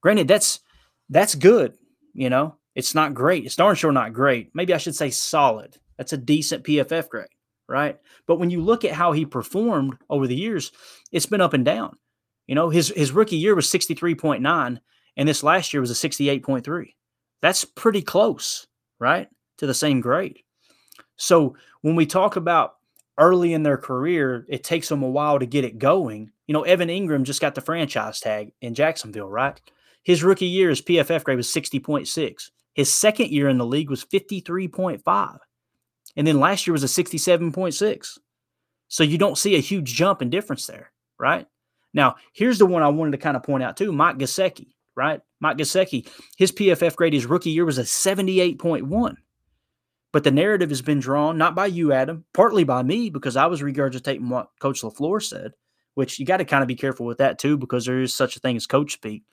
[0.00, 0.60] Granted, that's
[1.08, 1.74] that's good,
[2.14, 2.56] you know.
[2.74, 3.46] It's not great.
[3.46, 4.50] It's darn sure not great.
[4.54, 5.76] Maybe I should say solid.
[5.96, 7.28] That's a decent PFF grade,
[7.68, 7.98] right?
[8.26, 10.72] But when you look at how he performed over the years,
[11.10, 11.96] it's been up and down.
[12.46, 14.78] You know, his his rookie year was 63.9
[15.16, 16.94] and this last year was a 68.3.
[17.40, 18.66] That's pretty close,
[18.98, 19.28] right?
[19.58, 20.40] To the same grade.
[21.16, 22.76] So when we talk about
[23.18, 26.30] early in their career, it takes them a while to get it going.
[26.46, 29.58] You know, Evan Engram just got the franchise tag in Jacksonville, right?
[30.06, 32.50] His rookie year, his PFF grade was 60.6.
[32.74, 35.38] His second year in the league was 53.5.
[36.16, 38.18] And then last year was a 67.6.
[38.88, 41.46] So you don't see a huge jump in difference there, right?
[41.92, 45.20] Now, here's the one I wanted to kind of point out too Mike Gesicki right?
[45.40, 49.14] Mike Gesicki, his PFF grade his rookie year was a 78.1.
[50.12, 53.46] But the narrative has been drawn not by you, Adam, partly by me, because I
[53.46, 55.52] was regurgitating what Coach LaFleur said,
[55.94, 58.36] which you got to kind of be careful with that too, because there is such
[58.36, 59.24] a thing as coach speak.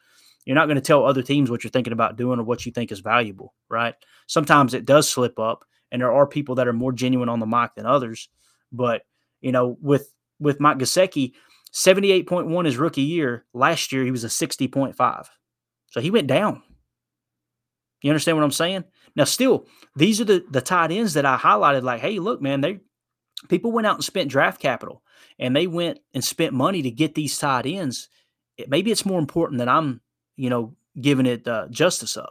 [0.45, 2.71] You're not going to tell other teams what you're thinking about doing or what you
[2.71, 3.95] think is valuable, right?
[4.27, 7.45] Sometimes it does slip up, and there are people that are more genuine on the
[7.45, 8.29] mic than others.
[8.71, 9.03] But
[9.41, 11.33] you know, with with Mike Gesicki,
[11.73, 13.45] 78.1 his rookie year.
[13.53, 15.25] Last year he was a 60.5.
[15.89, 16.61] So he went down.
[18.01, 18.83] You understand what I'm saying?
[19.15, 19.65] Now, still,
[19.95, 21.83] these are the the tight ends that I highlighted.
[21.83, 22.79] Like, hey, look, man, they
[23.47, 25.01] people went out and spent draft capital,
[25.39, 28.09] and they went and spent money to get these tight ends.
[28.57, 30.01] It, maybe it's more important than I'm,
[30.35, 32.29] you know, giving it uh, justice of.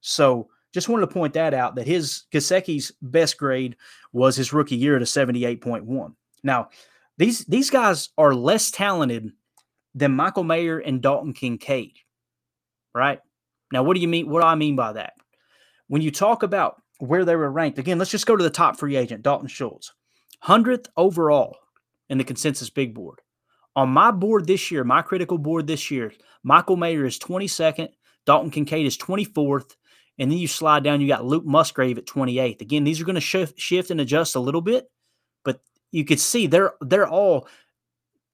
[0.00, 3.76] So just wanted to point that out that his Gesicki's best grade
[4.12, 6.14] was his rookie year at a 78.1.
[6.42, 6.68] Now,
[7.18, 9.30] these these guys are less talented
[9.94, 11.96] than Michael Mayer and Dalton Kincaid.
[12.94, 13.20] Right?
[13.72, 14.28] Now, what do you mean?
[14.28, 15.14] What do I mean by that?
[15.88, 18.78] When you talk about where they were ranked, again, let's just go to the top
[18.78, 19.92] free agent, Dalton Schultz.
[20.44, 21.56] 100th overall
[22.08, 23.20] in the consensus big board.
[23.76, 26.12] On my board this year, my critical board this year,
[26.42, 27.90] Michael Mayer is 22nd,
[28.24, 29.76] Dalton Kincaid is 24th,
[30.18, 32.62] and then you slide down, you got Luke Musgrave at 28th.
[32.62, 34.90] Again, these are going to shift, shift and adjust a little bit,
[35.44, 35.60] but
[35.92, 37.46] you could see they're they're all,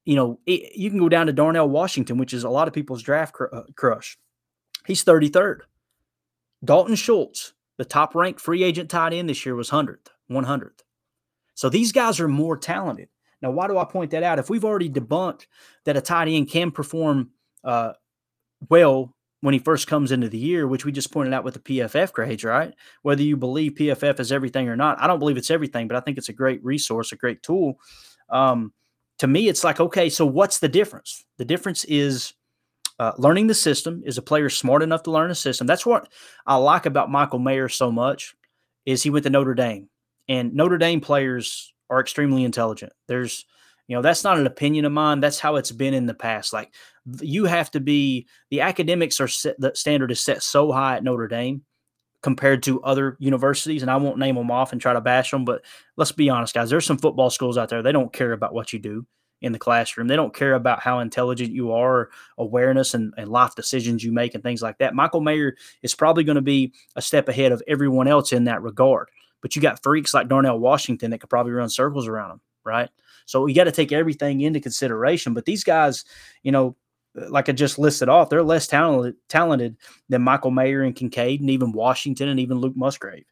[0.05, 2.75] you know, it, you can go down to Darnell Washington, which is a lot of
[2.75, 4.17] people's draft cr- uh, crush.
[4.87, 5.61] He's 33rd.
[6.65, 10.81] Dalton Schultz, the top ranked free agent tight end this year, was 100th, 100th.
[11.55, 13.09] So these guys are more talented.
[13.43, 14.39] Now, why do I point that out?
[14.39, 15.47] If we've already debunked
[15.85, 17.31] that a tight end can perform
[17.65, 17.93] uh,
[18.71, 21.61] well when he first comes into the year, which we just pointed out with the
[21.61, 22.73] PFF grades, right?
[23.03, 26.01] Whether you believe PFF is everything or not, I don't believe it's everything, but I
[26.01, 27.81] think it's a great resource, a great tool.
[28.31, 28.73] Um,
[29.19, 31.25] to me, it's like, okay, so what's the difference?
[31.39, 32.35] The difference is
[33.01, 34.03] uh, learning the system.
[34.07, 35.67] Is a player smart enough to learn the system?
[35.67, 36.09] That's what
[36.47, 38.35] I like about Michael Mayer so much.
[38.87, 39.89] Is he went to Notre Dame,
[40.29, 42.93] and Notre Dame players are extremely intelligent.
[43.07, 43.45] There's,
[43.87, 45.21] you know, that's not an opinion of mine.
[45.21, 46.53] That's how it's been in the past.
[46.53, 46.73] Like
[47.21, 51.05] you have to be the academics are set, the standard is set so high at
[51.05, 51.63] Notre Dame
[52.23, 55.45] compared to other universities, and I won't name them off and try to bash them.
[55.45, 55.63] But
[55.97, 56.71] let's be honest, guys.
[56.71, 59.07] There's some football schools out there they don't care about what you do
[59.43, 60.07] in the classroom.
[60.07, 64.35] They don't care about how intelligent you are, awareness and, and life decisions you make,
[64.35, 64.95] and things like that.
[64.95, 68.63] Michael Mayer is probably going to be a step ahead of everyone else in that
[68.63, 69.11] regard.
[69.43, 72.89] But you got freaks like Darnell Washington that could probably run circles around him, right?
[73.27, 75.35] So you got to take everything into consideration.
[75.35, 76.05] But these guys,
[76.43, 76.77] you know,
[77.15, 79.77] like I just listed off, they're less talented talented
[80.09, 83.27] than Michael Mayer and Kincaid and even Washington and even Luke Musgrave.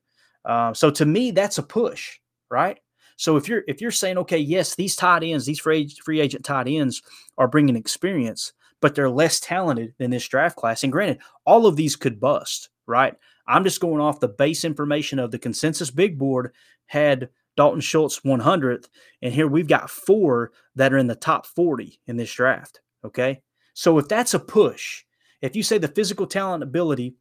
[0.44, 2.18] Uh, so to me, that's a push,
[2.50, 2.78] right?
[3.16, 6.44] So if you're if you're saying, okay, yes, these tight ends, these free free agent
[6.44, 7.02] tight ends
[7.38, 10.82] are bringing experience, but they're less talented than this draft class.
[10.82, 13.14] And granted, all of these could bust, right?
[13.46, 16.52] I'm just going off the base information of the consensus big board
[16.86, 18.88] had Dalton Schultz 100th,
[19.22, 22.80] and here we've got four that are in the top 40 in this draft.
[23.04, 23.42] Okay.
[23.74, 25.04] So if that's a push,
[25.40, 27.14] if you say the physical talent ability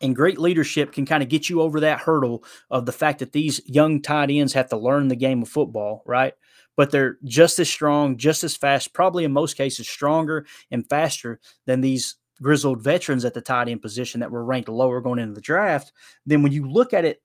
[0.00, 3.32] and great leadership can kind of get you over that hurdle of the fact that
[3.32, 6.34] these young tight ends have to learn the game of football, right?
[6.76, 11.40] But they're just as strong, just as fast, probably in most cases stronger and faster
[11.66, 15.34] than these grizzled veterans at the tight end position that were ranked lower going into
[15.34, 15.92] the draft,
[16.26, 17.22] then when you look at it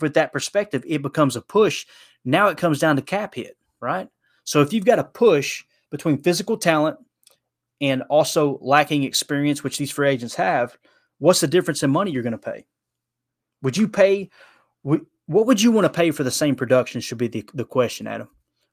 [0.00, 1.86] with that perspective, it becomes a push.
[2.24, 4.08] Now it comes down to cap hit, right?
[4.44, 6.98] So if you've got a push between physical talent
[7.80, 10.76] and also lacking experience, which these free agents have,
[11.18, 12.66] what's the difference in money you're going to pay?
[13.62, 14.30] Would you pay?
[14.82, 17.00] What would you want to pay for the same production?
[17.00, 18.28] Should be the, the question, Adam.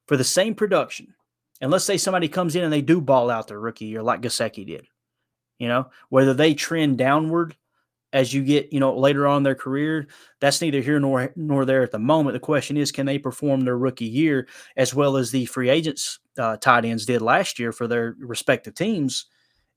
[0.08, 1.16] For the same production,
[1.62, 4.22] and let's say somebody comes in and they do ball out their rookie year like
[4.22, 4.86] Gesicki did,
[5.60, 7.56] you know, whether they trend downward
[8.12, 10.08] as you get, you know, later on in their career,
[10.40, 12.34] that's neither here nor nor there at the moment.
[12.34, 14.48] The question is, can they perform their rookie year
[14.78, 18.76] as well as the free agents uh, tight ends did last year for their respective
[18.76, 19.26] teams?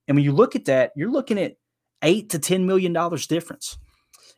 [0.06, 1.56] And when you look at that, you're looking at
[2.02, 3.78] eight to ten million dollars difference.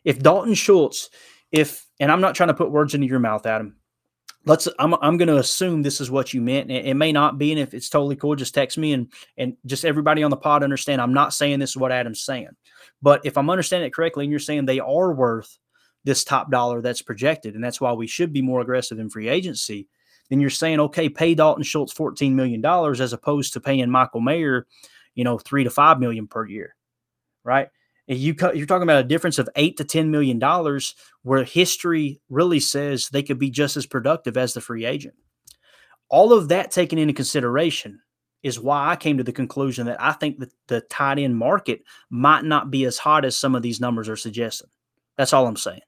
[0.04, 1.10] If Dalton Schultz,
[1.50, 3.77] if and I'm not trying to put words into your mouth, Adam,
[4.48, 6.70] let's i'm, I'm going to assume this is what you meant.
[6.70, 9.56] It, it, may not be and if it's totally cool just text me and and
[9.66, 12.48] just everybody on the pod understand i'm not saying this is what adam's saying.
[13.00, 15.58] But if i'm understanding it correctly and you're saying they are worth
[16.04, 19.28] this top dollar that's projected and that's why we should be more aggressive in free
[19.28, 19.86] agency
[20.30, 24.20] then you're saying okay pay dalton schultz 14 million dollars as opposed to paying michael
[24.20, 24.66] mayer
[25.14, 26.74] you know three to five million per year
[27.44, 27.68] right
[28.16, 32.60] you you're talking about a difference of eight to ten million dollars, where history really
[32.60, 35.14] says they could be just as productive as the free agent.
[36.08, 38.00] All of that taken into consideration
[38.42, 41.82] is why I came to the conclusion that I think that the tight end market
[42.08, 44.70] might not be as hot as some of these numbers are suggesting.
[45.16, 45.80] That's all I'm saying.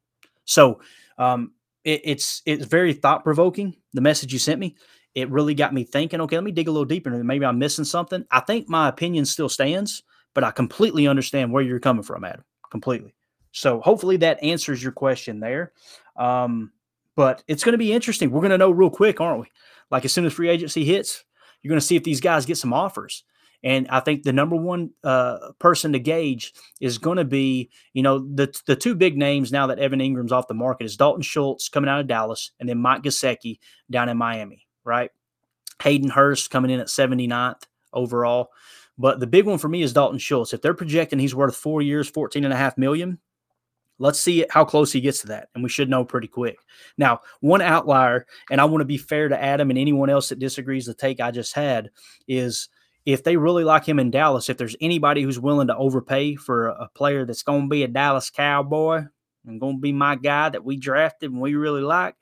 [0.44, 0.80] So
[1.16, 1.52] um,
[1.84, 3.76] it, it's it's very thought provoking.
[3.94, 4.76] The message you sent me,
[5.14, 6.20] it really got me thinking.
[6.20, 7.10] Okay, let me dig a little deeper.
[7.24, 8.26] Maybe I'm missing something.
[8.30, 10.02] I think my opinion still stands
[10.34, 12.44] but I completely understand where you're coming from, Adam.
[12.70, 13.14] Completely.
[13.52, 15.72] So hopefully that answers your question there.
[16.16, 16.72] Um,
[17.16, 18.30] but it's going to be interesting.
[18.30, 19.46] We're going to know real quick, aren't we?
[19.90, 21.24] Like as soon as free agency hits,
[21.62, 23.24] you're going to see if these guys get some offers.
[23.62, 28.02] And I think the number one uh, person to gauge is going to be, you
[28.02, 31.22] know, the the two big names now that Evan Engram's off the market is Dalton
[31.22, 33.58] Schultz coming out of Dallas and then Mike Gesicki
[33.90, 35.10] down in Miami, right?
[35.82, 37.62] Hayden Hurst coming in at 79th
[37.92, 38.48] overall.
[39.00, 40.52] But the big one for me is Dalton Schultz.
[40.52, 43.18] If they're projecting he's worth four years, 14 and a half million,
[44.00, 46.56] Let's see how close he gets to that, and we should know pretty quick.
[46.96, 50.38] Now, one outlier, and I want to be fair to Adam and anyone else that
[50.38, 51.90] disagrees the take I just had,
[52.26, 52.70] is
[53.04, 56.68] if they really like him in Dallas, if there's anybody who's willing to overpay for
[56.68, 59.04] a player that's going to be a Dallas Cowboy
[59.44, 62.16] and going to be my guy that we drafted and we really like,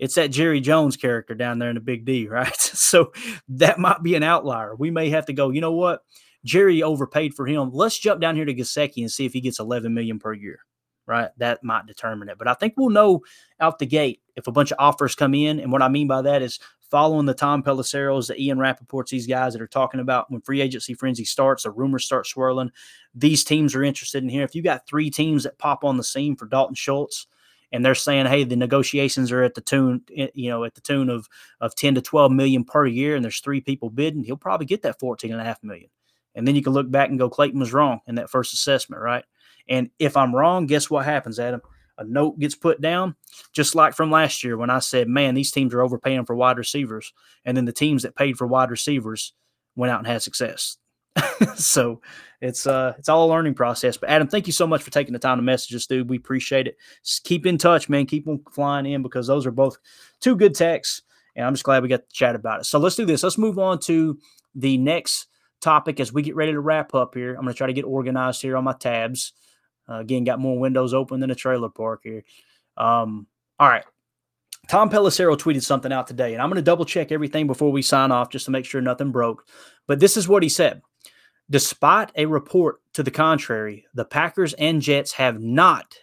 [0.00, 2.58] it's that Jerry Jones character down there in the Big D, right?
[2.58, 3.12] so
[3.48, 4.74] that might be an outlier.
[4.74, 6.02] We may have to go, you know what?
[6.44, 7.70] Jerry overpaid for him.
[7.72, 10.60] Let's jump down here to Gesicki and see if he gets 11 million per year,
[11.06, 11.28] right?
[11.36, 12.38] That might determine it.
[12.38, 13.20] But I think we'll know
[13.60, 15.60] out the gate if a bunch of offers come in.
[15.60, 16.58] And what I mean by that is
[16.90, 20.62] following the Tom Pelisseros, the Ian Rapoports, these guys that are talking about when free
[20.62, 22.72] agency frenzy starts, the rumors start swirling.
[23.14, 24.44] These teams are interested in here.
[24.44, 27.26] If you got three teams that pop on the scene for Dalton Schultz,
[27.72, 30.80] and they're saying, hey, the negotiations are at the tune, eh, you know, at the
[30.80, 31.28] tune of
[31.60, 34.82] of 10 to 12 million per year, and there's three people bidding, he'll probably get
[34.82, 35.90] that 14 and a half million.
[36.34, 39.02] And then you can look back and go, Clayton was wrong in that first assessment,
[39.02, 39.24] right?
[39.68, 41.60] And if I'm wrong, guess what happens, Adam?
[41.98, 43.14] A note gets put down,
[43.52, 46.56] just like from last year when I said, man, these teams are overpaying for wide
[46.56, 47.12] receivers.
[47.44, 49.34] And then the teams that paid for wide receivers
[49.76, 50.78] went out and had success.
[51.56, 52.00] so
[52.40, 53.96] it's uh it's all a learning process.
[53.96, 56.08] But Adam, thank you so much for taking the time to message us, dude.
[56.08, 56.76] We appreciate it.
[57.04, 58.06] Just keep in touch, man.
[58.06, 59.76] Keep them flying in because those are both
[60.20, 61.02] two good texts.
[61.36, 62.64] And I'm just glad we got to chat about it.
[62.64, 63.22] So let's do this.
[63.22, 64.18] Let's move on to
[64.54, 65.26] the next
[65.60, 67.34] topic as we get ready to wrap up here.
[67.34, 69.32] I'm to try to get organized here on my tabs.
[69.88, 72.24] Uh, again, got more windows open than a trailer park here.
[72.76, 73.26] Um,
[73.58, 73.84] all right.
[74.68, 77.82] Tom Pelissero tweeted something out today, and I'm going to double check everything before we
[77.82, 79.46] sign off just to make sure nothing broke.
[79.88, 80.80] But this is what he said.
[81.50, 85.96] Despite a report to the contrary, the Packers and Jets have not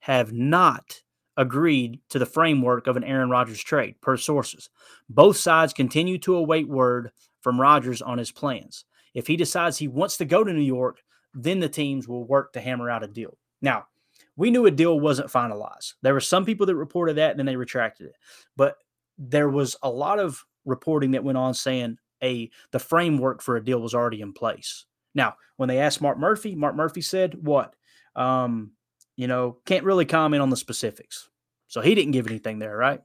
[0.00, 1.02] have not
[1.36, 4.70] agreed to the framework of an Aaron Rodgers trade per sources.
[5.08, 8.84] Both sides continue to await word from Rodgers on his plans.
[9.14, 11.00] If he decides he wants to go to New York,
[11.32, 13.38] then the teams will work to hammer out a deal.
[13.62, 13.86] Now,
[14.34, 15.94] we knew a deal wasn't finalized.
[16.02, 18.16] There were some people that reported that and then they retracted it.
[18.56, 18.76] But
[19.16, 23.64] there was a lot of reporting that went on saying a the framework for a
[23.64, 24.84] deal was already in place.
[25.14, 27.74] Now, when they asked Mark Murphy, Mark Murphy said, "What?
[28.16, 28.72] Um,
[29.16, 31.28] you know, can't really comment on the specifics."
[31.68, 33.00] So he didn't give anything there, right?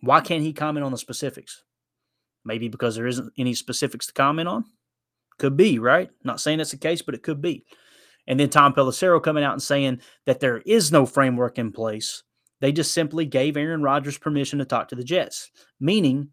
[0.00, 1.64] Why can't he comment on the specifics?
[2.44, 4.64] Maybe because there isn't any specifics to comment on.
[5.38, 6.10] Could be, right?
[6.22, 7.64] Not saying that's the case, but it could be.
[8.26, 12.22] And then Tom Pelissero coming out and saying that there is no framework in place.
[12.60, 16.30] They just simply gave Aaron Rodgers permission to talk to the Jets, meaning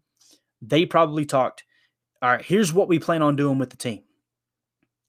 [0.62, 1.64] they probably talked,
[2.24, 4.02] all right, here's what we plan on doing with the team.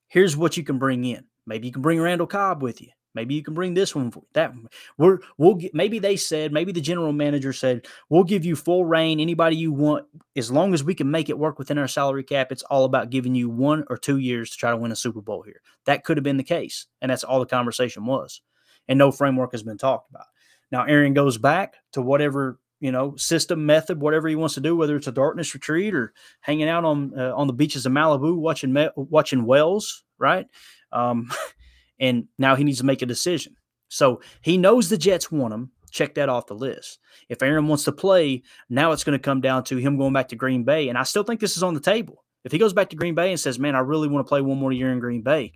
[0.09, 1.23] Here's what you can bring in.
[1.47, 2.89] Maybe you can bring Randall Cobb with you.
[3.13, 4.67] Maybe you can bring this one, that one.
[4.97, 8.83] We're we'll get, maybe they said, maybe the general manager said, we'll give you full
[8.83, 10.05] rein, anybody you want,
[10.35, 12.51] as long as we can make it work within our salary cap.
[12.51, 15.21] It's all about giving you one or two years to try to win a Super
[15.21, 15.61] Bowl here.
[15.85, 18.41] That could have been the case, and that's all the conversation was.
[18.89, 20.25] And no framework has been talked about.
[20.69, 24.75] Now Aaron goes back to whatever you know system method, whatever he wants to do,
[24.75, 28.35] whether it's a darkness retreat or hanging out on uh, on the beaches of Malibu
[28.35, 30.45] watching watching whales, right?
[30.91, 31.31] Um,
[31.99, 33.55] and now he needs to make a decision.
[33.87, 35.71] So he knows the Jets want him.
[35.89, 36.99] Check that off the list.
[37.27, 40.27] If Aaron wants to play, now it's going to come down to him going back
[40.27, 40.89] to Green Bay.
[40.89, 42.23] And I still think this is on the table.
[42.43, 44.41] If he goes back to Green Bay and says, Man, I really want to play
[44.41, 45.53] one more year in Green Bay,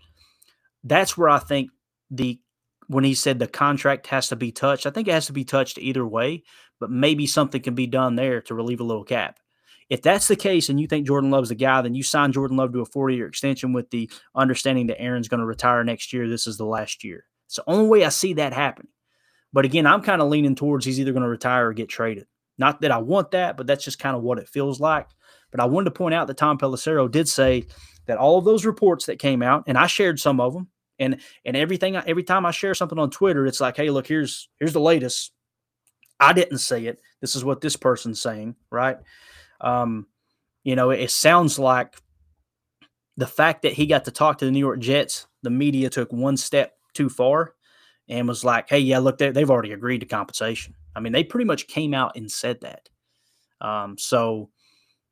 [0.83, 1.69] that's where I think
[2.09, 2.39] the
[2.89, 5.45] when he said the contract has to be touched, I think it has to be
[5.45, 6.43] touched either way,
[6.79, 9.39] but maybe something can be done there to relieve a little cap.
[9.89, 12.57] If that's the case and you think Jordan Love's the guy, then you sign Jordan
[12.57, 16.13] Love to a 40 year extension with the understanding that Aaron's going to retire next
[16.13, 16.27] year.
[16.27, 17.25] This is the last year.
[17.47, 18.91] It's the only way I see that happening.
[19.51, 22.27] But again, I'm kind of leaning towards he's either going to retire or get traded.
[22.59, 25.07] Not that I want that, but that's just kind of what it feels like.
[25.49, 27.65] But I wanted to point out that Tom Pelissero did say
[28.05, 30.67] that all of those reports that came out, and I shared some of them,
[30.99, 31.95] and and everything.
[31.95, 35.31] Every time I share something on Twitter, it's like, hey, look, here's here's the latest.
[36.19, 37.01] I didn't say it.
[37.21, 38.97] This is what this person's saying, right?
[39.61, 40.07] Um,
[40.63, 41.95] you know, it, sounds like
[43.17, 46.11] the fact that he got to talk to the New York Jets, the media took
[46.11, 47.53] one step too far
[48.07, 50.75] and was like, hey, yeah, look, they've already agreed to compensation.
[50.95, 52.89] I mean, they pretty much came out and said that.
[53.61, 54.49] Um, so,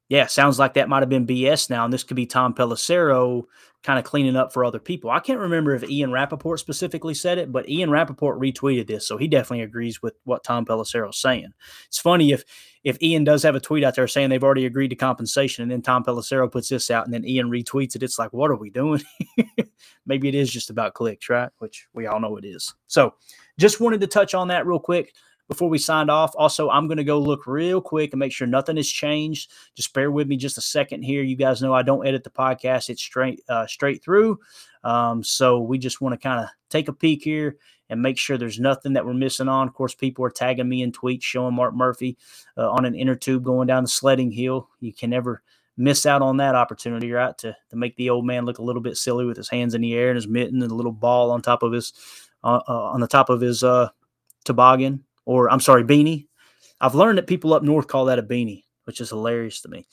[0.09, 1.85] yeah, sounds like that might have been BS now.
[1.85, 3.43] And this could be Tom Pelissero
[3.87, 5.09] kind of cleaning up for other people.
[5.09, 9.07] I can't remember if Ian Rapoport specifically said it, but Ian Rapoport retweeted this.
[9.07, 11.53] So he definitely agrees with what Tom Pelissero is saying.
[11.87, 12.43] It's funny if
[12.83, 15.71] if Ian does have a tweet out there saying they've already agreed to compensation, and
[15.71, 18.57] then Tom Pelissero puts this out, and then Ian retweets it, it's like, what are
[18.57, 19.01] we doing?
[20.05, 21.49] Maybe it is just about clicks, right?
[21.59, 22.75] Which we all know it is.
[22.87, 23.13] So
[23.57, 25.13] just wanted to touch on that real quick
[25.47, 26.33] before we signed off.
[26.35, 29.51] Also, I'm going to go look real quick and make sure nothing has changed.
[29.75, 31.23] Just bear with me just a second here.
[31.23, 34.39] You guys know I don't edit the podcast; it's straight uh, straight through.
[34.83, 37.57] Um, so we just want to kind of take a peek here
[37.89, 39.67] and make sure there's nothing that we're missing on.
[39.67, 42.17] Of course, people are tagging me in tweets showing Mark Murphy
[42.57, 44.69] uh, on an inner tube going down the sledding hill.
[44.79, 45.41] You can never
[45.77, 47.37] miss out on that opportunity, right?
[47.39, 49.81] To to make the old man look a little bit silly with his hands in
[49.81, 51.93] the air and his mitten and a little ball on top of his
[52.43, 53.89] uh, uh, on the top of his uh,
[54.43, 56.27] toboggan, or I'm sorry, beanie.
[56.79, 59.85] I've learned that people up north call that a beanie, which is hilarious to me.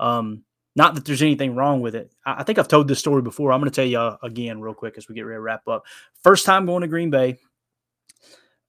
[0.00, 0.42] Um,
[0.74, 2.12] not that there's anything wrong with it.
[2.26, 3.52] I, I think I've told this story before.
[3.52, 5.84] I'm going to tell you again real quick as we get ready to wrap up.
[6.24, 7.38] First time going to Green Bay.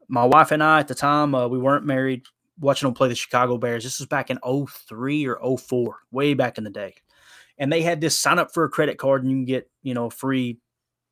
[0.07, 2.23] My wife and I at the time uh, we weren't married.
[2.59, 3.83] Watching them play the Chicago Bears.
[3.83, 6.93] This was back in 03 or 04, way back in the day.
[7.57, 9.95] And they had this sign up for a credit card and you can get, you
[9.95, 10.59] know, free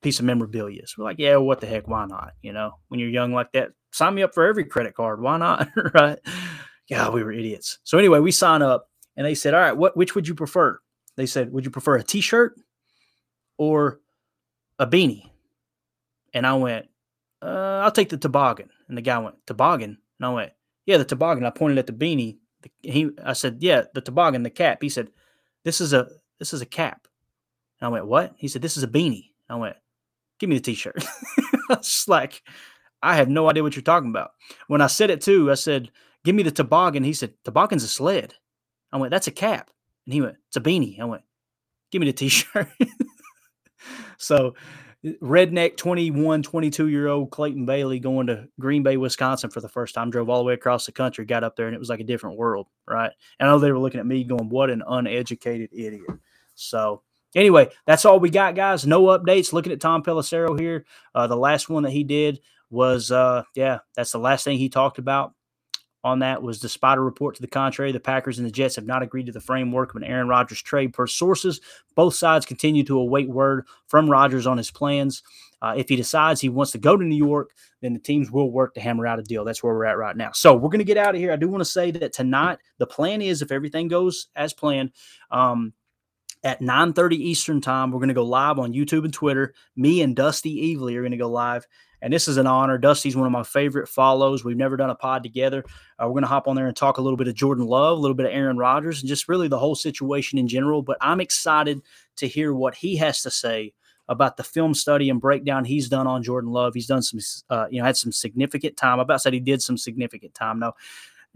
[0.02, 0.88] piece of memorabilia.
[0.88, 1.88] So we're like, yeah, what the heck?
[1.88, 2.34] Why not?
[2.41, 5.22] You know, when you're young like that, sign me up for every credit card.
[5.22, 5.70] Why not?
[5.93, 6.20] right?
[6.88, 7.80] Yeah, we were idiots.
[7.84, 10.80] So anyway, we sign up and they said, all right, what which would you prefer?
[11.16, 12.56] They said, would you prefer a t-shirt
[13.58, 14.00] or
[14.80, 15.30] a beanie?
[16.34, 16.88] And I went,
[17.41, 18.70] uh, I'll take the toboggan.
[18.88, 19.97] And the guy went, toboggan?
[20.20, 20.52] And I went,
[20.86, 21.45] yeah, the toboggan.
[21.45, 22.38] I pointed at the beanie.
[22.82, 24.82] He, I said, yeah, the toboggan, the cap.
[24.82, 25.10] He said,
[25.64, 26.08] this is a,
[26.39, 27.08] this is a cap.
[27.80, 28.34] And I went, what?
[28.38, 29.32] He said, this is a beanie.
[29.50, 29.76] I went,
[30.40, 31.04] give me the t-shirt.
[31.70, 32.42] it's like,
[33.02, 34.32] I have no idea what you're talking about.
[34.68, 35.92] When I said it too, I said,
[36.24, 37.04] give me the toboggan.
[37.04, 38.34] He said, toboggan's a sled.
[38.92, 39.70] I went, that's a cap.
[40.06, 41.00] And he went, it's a beanie.
[41.00, 41.24] I went,
[41.92, 42.68] give me the t-shirt.
[44.18, 44.56] so
[45.04, 49.96] redneck 21, 22 year old Clayton Bailey going to Green Bay, Wisconsin for the first
[49.96, 52.02] time, drove all the way across the country, got up there, and it was like
[52.02, 53.12] a different world, right?
[53.40, 56.10] And I know they were looking at me going, what an uneducated idiot.
[56.56, 57.04] So
[57.36, 58.86] anyway, that's all we got, guys.
[58.86, 59.54] No updates.
[59.54, 63.80] Looking at Tom Pelissero here, uh, the last one that he did was, uh, yeah,
[63.96, 65.34] that's the last thing he talked about
[66.04, 68.86] on that was despite a report to the contrary, the Packers and the Jets have
[68.86, 70.94] not agreed to the framework of an Aaron Rodgers trade.
[70.94, 71.60] Per sources,
[71.96, 75.24] both sides continue to await word from Rodgers on his plans.
[75.62, 77.52] Uh, if he decides he wants to go to New York,
[77.82, 79.44] then the teams will work to hammer out a deal.
[79.44, 80.32] That's where we're at right now.
[80.32, 81.34] So we're going to get out of here.
[81.34, 84.92] I do want to say that tonight, the plan is if everything goes as planned,
[85.32, 85.74] um,
[86.44, 87.92] at 9:30 Eastern time.
[87.92, 89.54] We're going to go live on YouTube and Twitter.
[89.76, 91.66] Me and Dusty Evely are going to go live.
[92.02, 92.78] And this is an honor.
[92.78, 94.46] Dusty's one of my favorite follows.
[94.46, 95.66] We've never done a pod together.
[96.00, 97.98] Uh, we're going to hop on there and talk a little bit of Jordan Love,
[97.98, 100.82] a little bit of Aaron Rodgers, and just really the whole situation in general.
[100.82, 101.82] But I'm excited
[102.18, 103.74] to hear what he has to say
[104.08, 106.74] about the film study and breakdown he's done on Jordan Love.
[106.74, 107.20] He's done some,
[107.50, 109.00] uh, you know, had some significant time.
[109.00, 110.60] I about said he did some significant time.
[110.60, 110.74] Now,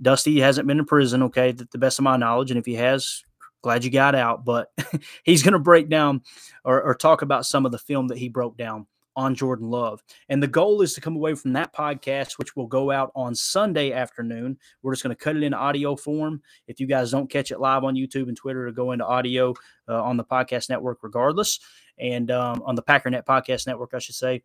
[0.02, 2.50] Dusty hasn't been in prison, okay, to the best of my knowledge.
[2.50, 3.24] And if he has,
[3.64, 4.46] glad you got out.
[4.46, 4.72] But
[5.24, 6.22] he's going to break down
[6.64, 8.86] or, or, talk about some of the film that he broke down
[9.16, 10.04] on Jordan Love.
[10.30, 13.36] And the goal is to come away from that podcast, which will go out on
[13.36, 14.58] Sunday afternoon.
[14.82, 16.42] We're just going to cut it in audio form.
[16.68, 19.54] If you guys don't catch it live on YouTube and Twitter, to go into audio
[19.88, 21.60] uh, on the podcast network regardless,
[21.98, 24.44] and um, on the Packernet podcast network, I should say.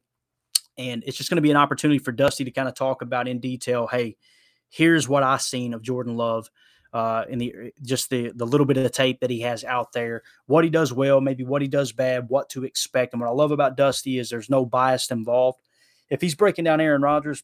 [0.76, 3.26] And it's just going to be an opportunity for Dusty to kind of talk about
[3.26, 3.86] in detail.
[3.86, 4.16] Hey,
[4.68, 6.50] here's what I seen of Jordan Love
[6.92, 9.92] uh, in the just the the little bit of the tape that he has out
[9.92, 13.12] there, what he does well, maybe what he does bad, what to expect.
[13.12, 15.60] And what I love about Dusty is there's no bias involved.
[16.10, 17.42] If he's breaking down Aaron Rodgers,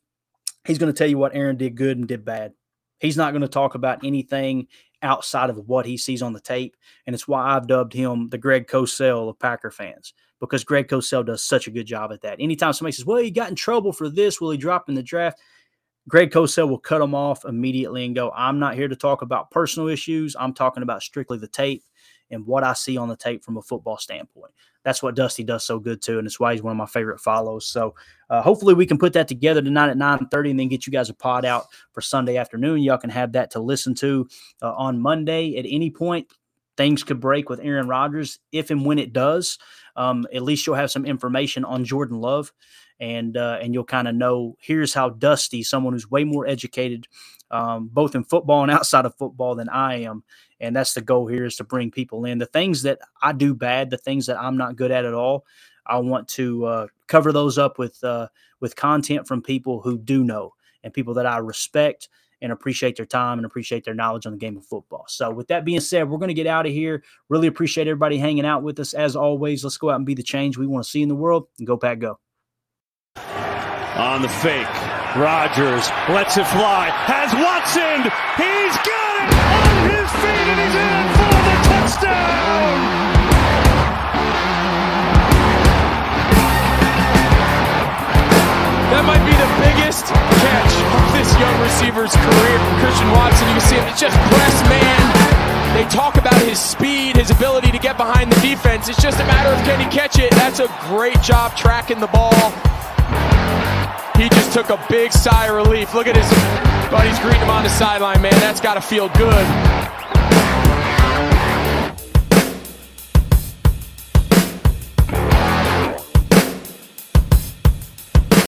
[0.65, 2.53] he's going to tell you what Aaron did good and did bad.
[2.99, 4.69] He's not going to talk about anything
[5.03, 6.77] outside of what he sees on the tape.
[7.07, 11.27] And it's why I've dubbed him the Greg Cosell of Packer fans, because Greg Cosell
[11.27, 12.41] does such a good job at that.
[12.41, 15.03] Anytime somebody says, well, he got in trouble for this, will he drop in the
[15.03, 15.39] draft?
[16.09, 19.51] Greg Cosell will cut them off immediately and go, I'm not here to talk about
[19.51, 20.37] personal issues.
[20.39, 21.83] I'm talking about strictly the tape
[22.31, 24.53] and what I see on the tape from a football standpoint.
[24.83, 27.21] That's what Dusty does so good too, and it's why he's one of my favorite
[27.21, 27.67] follows.
[27.67, 27.95] So
[28.29, 31.09] uh, hopefully we can put that together tonight at 9:30 and then get you guys
[31.09, 32.83] a pod out for Sunday afternoon.
[32.83, 34.29] Y'all can have that to listen to
[34.61, 36.29] uh, on Monday at any point.
[36.77, 39.59] Things could break with Aaron Rodgers if and when it does.
[39.97, 42.53] Um, at least you'll have some information on Jordan Love
[43.01, 47.07] and uh, and you'll kind of know here's how Dusty, someone who's way more educated,
[47.51, 50.23] um, both in football and outside of football than I am,
[50.61, 52.39] and that's the goal here is to bring people in.
[52.39, 55.45] The things that I do bad, the things that I'm not good at at all,
[55.87, 58.29] I want to uh, cover those up with uh,
[58.61, 62.09] with content from people who do know and people that I respect
[62.41, 65.07] and appreciate their time and appreciate their knowledge on the game of football.
[65.09, 67.03] So, with that being said, we're going to get out of here.
[67.29, 69.65] Really appreciate everybody hanging out with us as always.
[69.65, 71.67] Let's go out and be the change we want to see in the world and
[71.67, 72.19] go, Pack, go
[73.97, 74.67] on the fake.
[75.15, 76.91] Rodgers lets it fly.
[77.07, 78.03] Has Watson.
[78.35, 82.77] He's got it on his feet and he's in for the touchdown.
[88.91, 92.59] That might be the biggest catch of this young receiver's career.
[92.83, 93.87] Christian Watson, you can see him.
[93.87, 95.03] It's just press man.
[95.75, 98.89] They talk about his speed, his ability to get behind the defense.
[98.89, 100.31] It's just a matter of can he catch it.
[100.33, 102.53] That's a great job tracking the ball.
[104.17, 105.95] He just took a big sigh of relief.
[105.95, 106.29] Look at his
[106.91, 108.33] buddies greeting him on the sideline, man.
[108.41, 109.47] That's got to feel good.